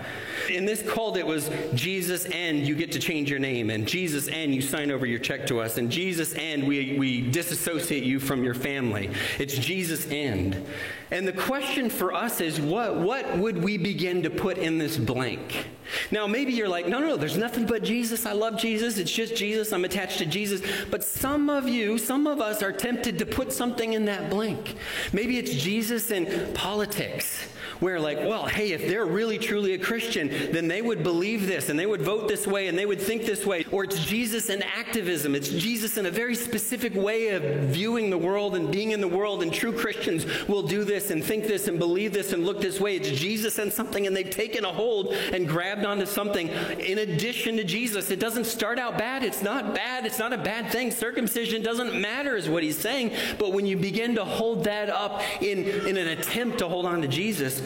In 0.49 0.65
this 0.65 0.81
cult, 0.81 1.17
it 1.17 1.25
was 1.25 1.49
Jesus 1.73 2.25
and 2.25 2.65
you 2.65 2.75
get 2.75 2.91
to 2.93 2.99
change 2.99 3.29
your 3.29 3.39
name, 3.39 3.69
and 3.69 3.87
Jesus 3.87 4.27
and 4.27 4.53
you 4.53 4.61
sign 4.61 4.91
over 4.91 5.05
your 5.05 5.19
check 5.19 5.47
to 5.47 5.59
us, 5.59 5.77
and 5.77 5.91
Jesus 5.91 6.33
and 6.35 6.67
we, 6.67 6.97
we 6.97 7.29
disassociate 7.29 8.03
you 8.03 8.19
from 8.19 8.43
your 8.43 8.53
family. 8.53 9.09
It's 9.39 9.57
Jesus 9.57 10.09
and. 10.11 10.65
And 11.09 11.27
the 11.27 11.33
question 11.33 11.89
for 11.89 12.13
us 12.13 12.41
is 12.41 12.59
what, 12.59 12.97
what 12.97 13.37
would 13.37 13.63
we 13.63 13.77
begin 13.77 14.23
to 14.23 14.29
put 14.29 14.57
in 14.57 14.77
this 14.77 14.97
blank? 14.97 15.67
Now, 16.11 16.27
maybe 16.27 16.51
you're 16.51 16.67
like, 16.67 16.87
no, 16.87 16.99
no, 16.99 17.07
no, 17.07 17.17
there's 17.17 17.37
nothing 17.37 17.65
but 17.65 17.83
Jesus. 17.83 18.25
I 18.25 18.33
love 18.33 18.57
Jesus. 18.57 18.97
It's 18.97 19.11
just 19.11 19.35
Jesus. 19.35 19.71
I'm 19.71 19.85
attached 19.85 20.17
to 20.17 20.25
Jesus. 20.25 20.61
But 20.91 21.03
some 21.03 21.49
of 21.49 21.67
you, 21.67 21.97
some 21.97 22.27
of 22.27 22.41
us 22.41 22.61
are 22.61 22.73
tempted 22.73 23.19
to 23.19 23.25
put 23.25 23.53
something 23.53 23.93
in 23.93 24.05
that 24.05 24.29
blank. 24.29 24.75
Maybe 25.13 25.37
it's 25.37 25.53
Jesus 25.53 26.11
and 26.11 26.53
politics 26.53 27.47
where 27.79 27.99
like, 27.99 28.19
well, 28.19 28.45
hey, 28.45 28.71
if 28.71 28.87
they're 28.87 29.05
really 29.05 29.37
truly 29.37 29.73
a 29.73 29.77
Christian, 29.77 30.29
then 30.51 30.67
they 30.67 30.81
would 30.81 31.03
believe 31.03 31.47
this 31.47 31.69
and 31.69 31.79
they 31.79 31.85
would 31.85 32.01
vote 32.01 32.27
this 32.27 32.47
way 32.47 32.67
and 32.67 32.77
they 32.77 32.85
would 32.85 33.01
think 33.01 33.25
this 33.25 33.45
way. 33.45 33.65
Or 33.71 33.83
it's 33.83 34.03
Jesus 34.05 34.49
and 34.49 34.63
activism. 34.63 35.35
It's 35.35 35.49
Jesus 35.49 35.97
in 35.97 36.05
a 36.05 36.11
very 36.11 36.35
specific 36.35 36.93
way 36.95 37.29
of 37.29 37.43
viewing 37.69 38.09
the 38.09 38.17
world 38.17 38.55
and 38.55 38.71
being 38.71 38.91
in 38.91 39.01
the 39.01 39.07
world. 39.07 39.43
And 39.43 39.53
true 39.53 39.71
Christians 39.71 40.25
will 40.47 40.63
do 40.63 40.83
this 40.83 41.11
and 41.11 41.23
think 41.23 41.45
this 41.45 41.67
and 41.67 41.79
believe 41.79 42.13
this 42.13 42.33
and 42.33 42.45
look 42.45 42.61
this 42.61 42.79
way. 42.79 42.95
It's 42.95 43.09
Jesus 43.09 43.59
and 43.59 43.71
something, 43.71 44.07
and 44.07 44.15
they've 44.15 44.29
taken 44.29 44.65
a 44.65 44.71
hold 44.71 45.13
and 45.13 45.47
grabbed 45.47 45.85
onto 45.85 46.05
something 46.05 46.49
in 46.79 46.99
addition 46.99 47.57
to 47.57 47.63
Jesus. 47.63 48.11
It 48.11 48.19
doesn't 48.19 48.45
start 48.45 48.79
out 48.79 48.97
bad. 48.97 49.23
It's 49.23 49.41
not 49.41 49.73
bad. 49.73 50.05
It's 50.05 50.19
not 50.19 50.33
a 50.33 50.37
bad 50.37 50.71
thing. 50.71 50.91
Circumcision 50.91 51.61
doesn't 51.61 51.99
matter, 51.99 52.35
is 52.35 52.49
what 52.49 52.63
he's 52.63 52.77
saying. 52.77 53.11
But 53.37 53.53
when 53.53 53.65
you 53.65 53.77
begin 53.77 54.15
to 54.15 54.25
hold 54.25 54.63
that 54.65 54.89
up 54.89 55.21
in, 55.41 55.65
in 55.87 55.97
an 55.97 56.07
attempt 56.07 56.59
to 56.59 56.67
hold 56.67 56.85
on 56.85 57.01
to 57.01 57.07
Jesus, 57.07 57.61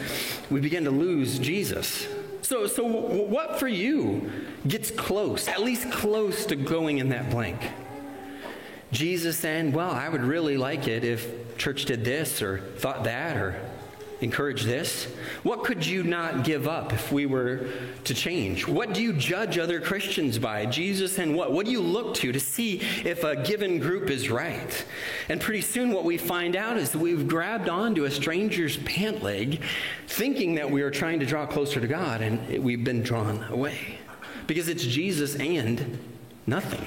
we 0.50 0.60
begin 0.60 0.84
to 0.84 0.90
lose 0.90 1.38
Jesus. 1.38 2.06
So, 2.42 2.66
so 2.66 2.84
what 2.84 3.58
for 3.58 3.68
you 3.68 4.30
gets 4.66 4.90
close, 4.90 5.48
at 5.48 5.62
least 5.62 5.90
close 5.90 6.44
to 6.46 6.56
going 6.56 6.98
in 6.98 7.08
that 7.10 7.30
blank? 7.30 7.60
Jesus 8.90 9.38
saying, 9.38 9.72
Well, 9.72 9.90
I 9.90 10.08
would 10.08 10.22
really 10.22 10.56
like 10.56 10.86
it 10.86 11.02
if 11.02 11.56
church 11.56 11.86
did 11.86 12.04
this 12.04 12.42
or 12.42 12.58
thought 12.58 13.04
that 13.04 13.36
or 13.36 13.58
encourage 14.22 14.62
this? 14.62 15.04
What 15.42 15.64
could 15.64 15.84
you 15.84 16.04
not 16.04 16.44
give 16.44 16.68
up 16.68 16.92
if 16.92 17.12
we 17.12 17.26
were 17.26 17.68
to 18.04 18.14
change? 18.14 18.66
What 18.66 18.94
do 18.94 19.02
you 19.02 19.12
judge 19.12 19.58
other 19.58 19.80
Christians 19.80 20.38
by? 20.38 20.64
Jesus 20.66 21.18
and 21.18 21.34
what? 21.34 21.52
What 21.52 21.66
do 21.66 21.72
you 21.72 21.80
look 21.80 22.14
to 22.16 22.32
to 22.32 22.40
see 22.40 22.80
if 23.04 23.24
a 23.24 23.42
given 23.42 23.78
group 23.78 24.08
is 24.10 24.30
right? 24.30 24.84
And 25.28 25.40
pretty 25.40 25.60
soon, 25.60 25.90
what 25.90 26.04
we 26.04 26.16
find 26.16 26.56
out 26.56 26.78
is 26.78 26.90
that 26.90 27.00
we've 27.00 27.26
grabbed 27.26 27.68
onto 27.68 28.04
a 28.04 28.10
stranger's 28.10 28.76
pant 28.78 29.22
leg, 29.22 29.60
thinking 30.06 30.54
that 30.54 30.70
we 30.70 30.82
are 30.82 30.90
trying 30.90 31.20
to 31.20 31.26
draw 31.26 31.44
closer 31.44 31.80
to 31.80 31.88
God, 31.88 32.22
and 32.22 32.62
we've 32.62 32.84
been 32.84 33.02
drawn 33.02 33.42
away. 33.50 33.98
Because 34.46 34.68
it's 34.68 34.84
Jesus 34.84 35.36
and 35.36 35.98
nothing. 36.46 36.86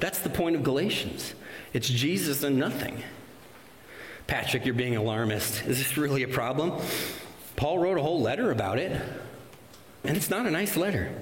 That's 0.00 0.20
the 0.20 0.30
point 0.30 0.56
of 0.56 0.62
Galatians. 0.62 1.34
It's 1.72 1.88
Jesus 1.88 2.42
and 2.42 2.58
nothing. 2.58 3.02
Patrick, 4.30 4.64
you're 4.64 4.74
being 4.74 4.94
alarmist. 4.94 5.66
Is 5.66 5.78
this 5.78 5.96
really 5.96 6.22
a 6.22 6.28
problem? 6.28 6.80
Paul 7.56 7.80
wrote 7.80 7.98
a 7.98 8.00
whole 8.00 8.22
letter 8.22 8.52
about 8.52 8.78
it, 8.78 8.92
and 10.04 10.16
it's 10.16 10.30
not 10.30 10.46
a 10.46 10.52
nice 10.52 10.76
letter. 10.76 11.12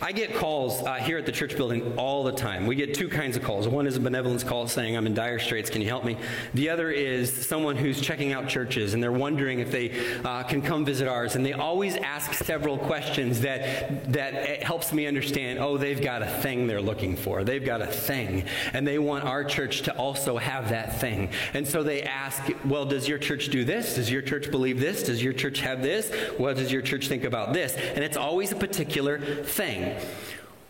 I 0.00 0.12
get 0.12 0.34
calls 0.34 0.80
uh, 0.82 0.94
here 0.94 1.18
at 1.18 1.26
the 1.26 1.32
church 1.32 1.56
building 1.56 1.98
all 1.98 2.22
the 2.22 2.32
time. 2.32 2.66
We 2.66 2.76
get 2.76 2.94
two 2.94 3.08
kinds 3.08 3.36
of 3.36 3.42
calls. 3.42 3.66
One 3.66 3.86
is 3.86 3.96
a 3.96 4.00
benevolence 4.00 4.44
call 4.44 4.68
saying, 4.68 4.96
I'm 4.96 5.06
in 5.06 5.14
dire 5.14 5.40
straits, 5.40 5.70
can 5.70 5.82
you 5.82 5.88
help 5.88 6.04
me? 6.04 6.16
The 6.54 6.70
other 6.70 6.90
is 6.90 7.46
someone 7.46 7.76
who's 7.76 8.00
checking 8.00 8.32
out 8.32 8.48
churches 8.48 8.94
and 8.94 9.02
they're 9.02 9.10
wondering 9.10 9.58
if 9.58 9.72
they 9.72 9.90
uh, 10.24 10.44
can 10.44 10.62
come 10.62 10.84
visit 10.84 11.08
ours. 11.08 11.34
And 11.34 11.44
they 11.44 11.52
always 11.52 11.96
ask 11.96 12.32
several 12.34 12.78
questions 12.78 13.40
that, 13.40 14.12
that 14.12 14.62
helps 14.62 14.92
me 14.92 15.06
understand 15.06 15.58
oh, 15.58 15.76
they've 15.76 16.00
got 16.00 16.22
a 16.22 16.28
thing 16.28 16.68
they're 16.68 16.80
looking 16.80 17.16
for. 17.16 17.42
They've 17.42 17.64
got 17.64 17.82
a 17.82 17.86
thing. 17.86 18.44
And 18.72 18.86
they 18.86 19.00
want 19.00 19.24
our 19.24 19.42
church 19.42 19.82
to 19.82 19.96
also 19.96 20.36
have 20.36 20.68
that 20.68 21.00
thing. 21.00 21.30
And 21.54 21.66
so 21.66 21.82
they 21.82 22.02
ask, 22.02 22.42
well, 22.64 22.84
does 22.84 23.08
your 23.08 23.18
church 23.18 23.48
do 23.48 23.64
this? 23.64 23.96
Does 23.96 24.10
your 24.10 24.22
church 24.22 24.50
believe 24.50 24.78
this? 24.78 25.02
Does 25.02 25.22
your 25.22 25.32
church 25.32 25.60
have 25.60 25.82
this? 25.82 26.12
What 26.38 26.56
does 26.56 26.70
your 26.70 26.82
church 26.82 27.08
think 27.08 27.24
about 27.24 27.52
this? 27.52 27.74
And 27.74 28.04
it's 28.04 28.16
always 28.16 28.52
a 28.52 28.56
particular 28.56 29.18
thing. 29.18 29.87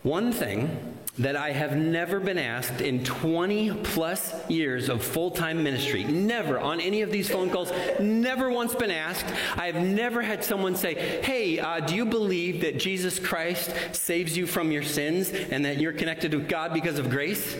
One 0.03 0.31
thing 0.31 0.95
that 1.19 1.35
I 1.35 1.51
have 1.51 1.75
never 1.75 2.21
been 2.21 2.37
asked 2.37 2.79
in 2.79 3.03
20 3.03 3.71
plus 3.83 4.33
years 4.49 4.87
of 4.87 5.03
full 5.03 5.31
time 5.31 5.61
ministry, 5.61 6.05
never 6.05 6.57
on 6.57 6.79
any 6.79 7.01
of 7.01 7.11
these 7.11 7.29
phone 7.29 7.49
calls, 7.49 7.73
never 7.99 8.49
once 8.49 8.73
been 8.73 8.91
asked. 8.91 9.25
I 9.57 9.65
have 9.65 9.83
never 9.83 10.21
had 10.21 10.45
someone 10.45 10.75
say, 10.75 11.21
Hey, 11.21 11.59
uh, 11.59 11.81
do 11.81 11.93
you 11.93 12.05
believe 12.05 12.61
that 12.61 12.79
Jesus 12.79 13.19
Christ 13.19 13.73
saves 13.91 14.37
you 14.37 14.47
from 14.47 14.71
your 14.71 14.83
sins 14.83 15.29
and 15.29 15.65
that 15.65 15.79
you're 15.79 15.91
connected 15.91 16.33
with 16.33 16.47
God 16.47 16.73
because 16.73 16.97
of 16.97 17.09
grace? 17.09 17.57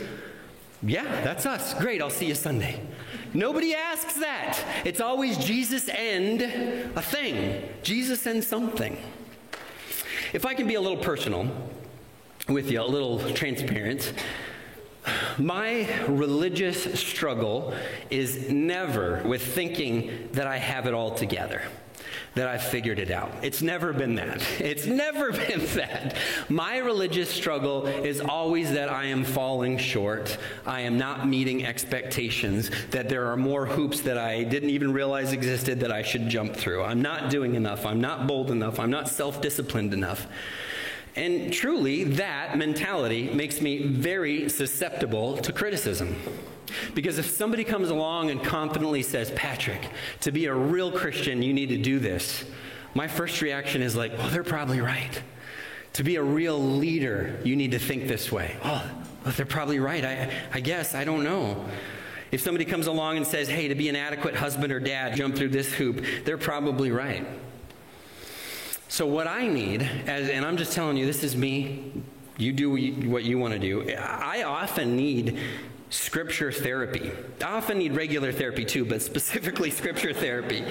Yeah, 0.81 1.03
that's 1.21 1.45
us. 1.45 1.73
Great, 1.73 2.01
I'll 2.01 2.09
see 2.09 2.27
you 2.27 2.35
Sunday. 2.35 2.79
Nobody 3.33 3.75
asks 3.75 4.13
that. 4.13 4.57
It's 4.85 5.01
always 5.01 5.37
Jesus 5.37 5.89
and 5.89 6.41
a 6.41 7.01
thing, 7.01 7.67
Jesus 7.83 8.25
and 8.25 8.41
something. 8.41 8.97
If 10.31 10.45
I 10.45 10.53
can 10.53 10.67
be 10.67 10.75
a 10.75 10.81
little 10.81 10.97
personal, 10.97 11.49
with 12.49 12.71
you, 12.71 12.81
a 12.81 12.83
little 12.83 13.19
transparent. 13.33 14.13
My 15.37 15.87
religious 16.07 16.99
struggle 16.99 17.73
is 18.09 18.49
never 18.49 19.21
with 19.25 19.41
thinking 19.41 20.29
that 20.33 20.47
I 20.47 20.57
have 20.57 20.87
it 20.87 20.93
all 20.93 21.11
together, 21.11 21.63
that 22.35 22.47
I've 22.47 22.63
figured 22.63 22.99
it 22.99 23.11
out. 23.11 23.31
It's 23.41 23.61
never 23.61 23.93
been 23.93 24.15
that. 24.15 24.43
It's 24.59 24.85
never 24.85 25.31
been 25.47 25.65
that. 25.75 26.15
My 26.47 26.77
religious 26.77 27.29
struggle 27.29 27.87
is 27.87 28.21
always 28.21 28.71
that 28.73 28.89
I 28.89 29.05
am 29.05 29.23
falling 29.23 29.77
short. 29.77 30.37
I 30.65 30.81
am 30.81 30.97
not 30.97 31.27
meeting 31.27 31.65
expectations, 31.65 32.71
that 32.91 33.09
there 33.09 33.31
are 33.31 33.37
more 33.37 33.65
hoops 33.65 34.01
that 34.01 34.17
I 34.17 34.43
didn't 34.43 34.69
even 34.69 34.93
realize 34.93 35.33
existed 35.33 35.79
that 35.81 35.91
I 35.91 36.01
should 36.01 36.29
jump 36.29 36.55
through. 36.55 36.83
I'm 36.83 37.01
not 37.01 37.29
doing 37.29 37.55
enough. 37.55 37.85
I'm 37.85 38.01
not 38.01 38.27
bold 38.27 38.51
enough. 38.51 38.79
I'm 38.79 38.91
not 38.91 39.09
self 39.09 39.41
disciplined 39.41 39.93
enough. 39.93 40.27
And 41.15 41.51
truly, 41.51 42.03
that 42.03 42.57
mentality 42.57 43.29
makes 43.33 43.61
me 43.61 43.87
very 43.87 44.47
susceptible 44.47 45.37
to 45.37 45.51
criticism. 45.51 46.15
Because 46.93 47.19
if 47.19 47.29
somebody 47.29 47.63
comes 47.63 47.89
along 47.89 48.29
and 48.29 48.43
confidently 48.43 49.01
says, 49.01 49.31
Patrick, 49.31 49.89
to 50.21 50.31
be 50.31 50.45
a 50.45 50.53
real 50.53 50.91
Christian, 50.91 51.41
you 51.41 51.53
need 51.53 51.69
to 51.69 51.77
do 51.77 51.99
this, 51.99 52.45
my 52.93 53.07
first 53.07 53.41
reaction 53.41 53.81
is 53.81 53.95
like, 53.95 54.17
well, 54.17 54.29
they're 54.29 54.43
probably 54.43 54.81
right. 54.81 55.21
To 55.93 56.03
be 56.03 56.15
a 56.15 56.23
real 56.23 56.59
leader, 56.59 57.39
you 57.43 57.55
need 57.55 57.71
to 57.71 57.79
think 57.79 58.07
this 58.07 58.31
way. 58.31 58.55
Oh, 58.63 58.89
well, 59.23 59.33
they're 59.35 59.45
probably 59.45 59.79
right. 59.79 60.03
I, 60.03 60.31
I 60.53 60.59
guess. 60.59 60.95
I 60.95 61.03
don't 61.03 61.23
know. 61.23 61.65
If 62.31 62.41
somebody 62.41 62.65
comes 62.65 62.87
along 62.87 63.17
and 63.17 63.25
says, 63.25 63.47
hey, 63.47 63.67
to 63.67 63.75
be 63.75 63.89
an 63.89 63.95
adequate 63.95 64.35
husband 64.35 64.71
or 64.71 64.79
dad, 64.79 65.15
jump 65.15 65.35
through 65.35 65.49
this 65.49 65.73
hoop, 65.73 66.03
they're 66.25 66.37
probably 66.37 66.91
right. 66.91 67.25
So, 68.87 69.05
what 69.05 69.27
I 69.27 69.47
need, 69.47 69.81
as, 70.07 70.29
and 70.29 70.45
I'm 70.45 70.57
just 70.57 70.73
telling 70.73 70.97
you, 70.97 71.05
this 71.05 71.23
is 71.23 71.35
me, 71.35 72.03
you 72.37 72.53
do 72.53 72.71
what 73.09 73.23
you 73.23 73.37
want 73.37 73.53
to 73.53 73.59
do. 73.59 73.93
I 73.95 74.43
often 74.43 74.95
need 74.95 75.39
scripture 75.89 76.51
therapy. 76.51 77.11
I 77.41 77.53
often 77.53 77.79
need 77.79 77.95
regular 77.95 78.31
therapy 78.31 78.65
too, 78.65 78.85
but 78.85 79.01
specifically 79.01 79.71
scripture 79.81 80.13
therapy. 80.13 80.63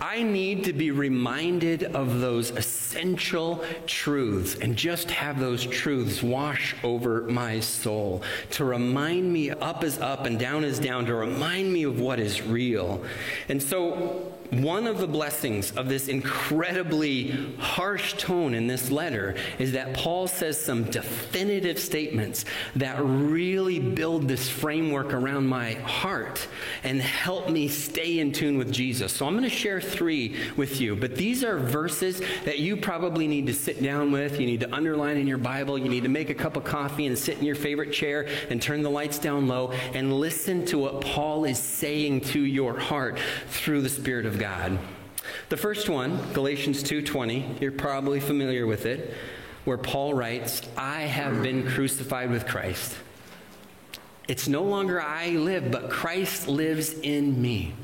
I 0.00 0.22
need 0.22 0.64
to 0.64 0.72
be 0.72 0.90
reminded 0.92 1.82
of 1.84 2.20
those 2.20 2.50
essential 2.50 3.62
truths 3.86 4.54
and 4.54 4.74
just 4.74 5.10
have 5.10 5.38
those 5.38 5.66
truths 5.66 6.22
wash 6.22 6.74
over 6.82 7.22
my 7.22 7.60
soul. 7.60 8.22
To 8.52 8.64
remind 8.64 9.30
me 9.30 9.50
up 9.50 9.84
is 9.84 9.98
up 9.98 10.24
and 10.24 10.38
down 10.38 10.64
is 10.64 10.78
down, 10.78 11.04
to 11.04 11.14
remind 11.14 11.70
me 11.70 11.82
of 11.82 12.00
what 12.00 12.18
is 12.18 12.40
real. 12.40 13.04
And 13.50 13.62
so, 13.62 14.32
one 14.50 14.88
of 14.88 14.98
the 14.98 15.06
blessings 15.06 15.70
of 15.76 15.88
this 15.88 16.08
incredibly 16.08 17.54
harsh 17.58 18.14
tone 18.14 18.52
in 18.52 18.66
this 18.66 18.90
letter 18.90 19.36
is 19.60 19.72
that 19.72 19.94
Paul 19.94 20.26
says 20.26 20.60
some 20.60 20.84
definitive 20.84 21.78
statements 21.78 22.44
that 22.74 23.00
really 23.00 23.78
build 23.78 24.26
this 24.26 24.48
framework 24.48 25.12
around 25.12 25.46
my 25.46 25.74
heart 25.74 26.48
and 26.82 27.00
help 27.00 27.48
me 27.48 27.68
stay 27.68 28.18
in 28.18 28.32
tune 28.32 28.58
with 28.58 28.72
Jesus. 28.72 29.12
So 29.12 29.26
I'm 29.26 29.34
going 29.34 29.48
to 29.48 29.50
share 29.50 29.80
three 29.80 30.36
with 30.56 30.80
you, 30.80 30.96
but 30.96 31.14
these 31.14 31.44
are 31.44 31.56
verses 31.56 32.20
that 32.44 32.58
you 32.58 32.76
probably 32.76 33.28
need 33.28 33.46
to 33.46 33.54
sit 33.54 33.80
down 33.80 34.10
with. 34.10 34.40
You 34.40 34.46
need 34.46 34.60
to 34.60 34.74
underline 34.74 35.16
in 35.16 35.28
your 35.28 35.38
Bible. 35.38 35.78
You 35.78 35.88
need 35.88 36.02
to 36.02 36.08
make 36.08 36.28
a 36.28 36.34
cup 36.34 36.56
of 36.56 36.64
coffee 36.64 37.06
and 37.06 37.16
sit 37.16 37.38
in 37.38 37.44
your 37.44 37.54
favorite 37.54 37.92
chair 37.92 38.26
and 38.50 38.60
turn 38.60 38.82
the 38.82 38.90
lights 38.90 39.18
down 39.18 39.46
low 39.46 39.70
and 39.94 40.12
listen 40.12 40.64
to 40.66 40.78
what 40.78 41.00
Paul 41.00 41.44
is 41.44 41.58
saying 41.58 42.22
to 42.22 42.40
your 42.40 42.76
heart 42.76 43.20
through 43.48 43.82
the 43.82 43.88
Spirit 43.88 44.26
of 44.26 44.39
God. 44.40 44.78
The 45.50 45.56
first 45.56 45.88
one, 45.88 46.18
Galatians 46.32 46.82
2:20, 46.82 47.58
you're 47.60 47.70
probably 47.70 48.18
familiar 48.18 48.66
with 48.66 48.86
it, 48.86 49.14
where 49.64 49.78
Paul 49.78 50.14
writes, 50.14 50.62
"I 50.76 51.02
have 51.02 51.42
been 51.42 51.68
crucified 51.68 52.30
with 52.30 52.46
Christ. 52.46 52.96
It's 54.26 54.48
no 54.48 54.62
longer 54.62 55.00
I 55.00 55.28
live, 55.30 55.70
but 55.70 55.90
Christ 55.90 56.48
lives 56.48 56.94
in 56.94 57.40
me." 57.40 57.74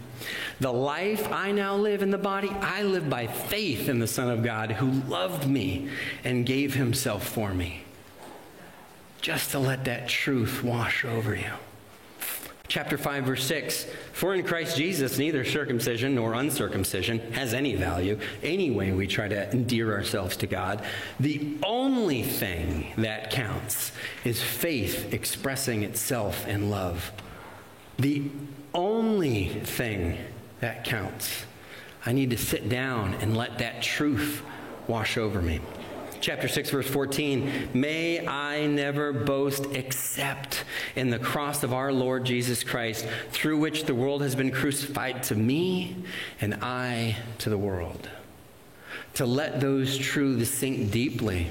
The 0.58 0.72
life 0.72 1.30
I 1.30 1.52
now 1.52 1.76
live 1.76 2.02
in 2.02 2.10
the 2.10 2.18
body, 2.18 2.50
I 2.62 2.82
live 2.82 3.10
by 3.10 3.26
faith 3.26 3.88
in 3.88 3.98
the 3.98 4.06
Son 4.06 4.30
of 4.30 4.42
God 4.42 4.72
who 4.72 5.02
loved 5.06 5.46
me 5.46 5.90
and 6.24 6.46
gave 6.46 6.74
himself 6.74 7.28
for 7.28 7.52
me. 7.52 7.82
Just 9.20 9.50
to 9.50 9.58
let 9.58 9.84
that 9.84 10.08
truth 10.08 10.62
wash 10.64 11.04
over 11.04 11.34
you. 11.34 11.52
Chapter 12.68 12.98
5, 12.98 13.24
verse 13.24 13.44
6 13.44 13.86
For 14.12 14.34
in 14.34 14.42
Christ 14.42 14.76
Jesus, 14.76 15.18
neither 15.18 15.44
circumcision 15.44 16.14
nor 16.14 16.34
uncircumcision 16.34 17.20
has 17.32 17.54
any 17.54 17.74
value. 17.74 18.18
Any 18.42 18.70
way 18.70 18.92
we 18.92 19.06
try 19.06 19.28
to 19.28 19.50
endear 19.52 19.92
ourselves 19.92 20.36
to 20.38 20.46
God, 20.46 20.82
the 21.20 21.56
only 21.62 22.22
thing 22.22 22.92
that 22.98 23.30
counts 23.30 23.92
is 24.24 24.42
faith 24.42 25.12
expressing 25.12 25.82
itself 25.82 26.46
in 26.48 26.70
love. 26.70 27.12
The 27.98 28.30
only 28.74 29.48
thing 29.48 30.18
that 30.60 30.84
counts. 30.84 31.44
I 32.04 32.12
need 32.12 32.30
to 32.30 32.38
sit 32.38 32.68
down 32.68 33.14
and 33.14 33.36
let 33.36 33.58
that 33.58 33.82
truth 33.82 34.42
wash 34.86 35.16
over 35.16 35.40
me 35.40 35.60
chapter 36.26 36.48
6 36.48 36.70
verse 36.70 36.88
14 36.88 37.68
may 37.72 38.26
i 38.26 38.66
never 38.66 39.12
boast 39.12 39.64
except 39.66 40.64
in 40.96 41.08
the 41.08 41.20
cross 41.20 41.62
of 41.62 41.72
our 41.72 41.92
lord 41.92 42.24
jesus 42.24 42.64
christ 42.64 43.06
through 43.30 43.56
which 43.56 43.84
the 43.84 43.94
world 43.94 44.22
has 44.22 44.34
been 44.34 44.50
crucified 44.50 45.22
to 45.22 45.36
me 45.36 45.94
and 46.40 46.52
i 46.62 47.14
to 47.38 47.48
the 47.48 47.56
world 47.56 48.10
to 49.14 49.24
let 49.24 49.60
those 49.60 49.96
truths 49.96 50.50
sink 50.50 50.90
deeply 50.90 51.46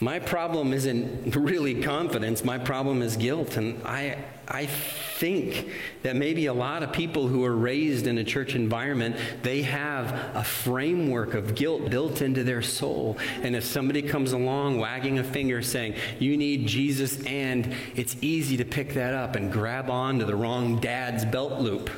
my 0.00 0.18
problem 0.18 0.72
isn't 0.72 1.36
really 1.36 1.82
confidence. 1.82 2.42
My 2.42 2.56
problem 2.56 3.02
is 3.02 3.18
guilt. 3.18 3.58
And 3.58 3.82
I, 3.86 4.16
I 4.52 4.66
think 4.66 5.70
that 6.02 6.16
maybe 6.16 6.46
a 6.46 6.52
lot 6.52 6.82
of 6.82 6.92
people 6.92 7.28
who 7.28 7.44
are 7.44 7.54
raised 7.54 8.08
in 8.08 8.18
a 8.18 8.24
church 8.24 8.56
environment, 8.56 9.16
they 9.42 9.62
have 9.62 10.34
a 10.34 10.42
framework 10.42 11.34
of 11.34 11.54
guilt 11.54 11.88
built 11.88 12.20
into 12.20 12.42
their 12.42 12.60
soul. 12.60 13.16
And 13.42 13.54
if 13.54 13.64
somebody 13.64 14.02
comes 14.02 14.32
along 14.32 14.78
wagging 14.78 15.20
a 15.20 15.24
finger 15.24 15.62
saying, 15.62 15.94
you 16.18 16.36
need 16.36 16.66
Jesus, 16.66 17.24
and 17.26 17.72
it's 17.94 18.16
easy 18.22 18.56
to 18.56 18.64
pick 18.64 18.94
that 18.94 19.14
up 19.14 19.36
and 19.36 19.52
grab 19.52 19.88
on 19.88 20.18
to 20.18 20.24
the 20.24 20.34
wrong 20.34 20.80
dad's 20.80 21.24
belt 21.24 21.60
loop 21.60 21.88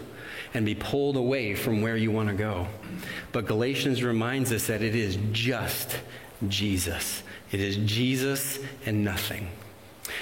and 0.52 0.66
be 0.66 0.74
pulled 0.74 1.16
away 1.16 1.54
from 1.54 1.80
where 1.80 1.96
you 1.96 2.10
want 2.10 2.28
to 2.28 2.34
go. 2.34 2.66
But 3.32 3.46
Galatians 3.46 4.02
reminds 4.02 4.52
us 4.52 4.66
that 4.66 4.82
it 4.82 4.94
is 4.94 5.16
just 5.32 5.98
Jesus. 6.48 7.22
It 7.50 7.60
is 7.60 7.76
Jesus 7.78 8.58
and 8.84 9.04
nothing. 9.04 9.48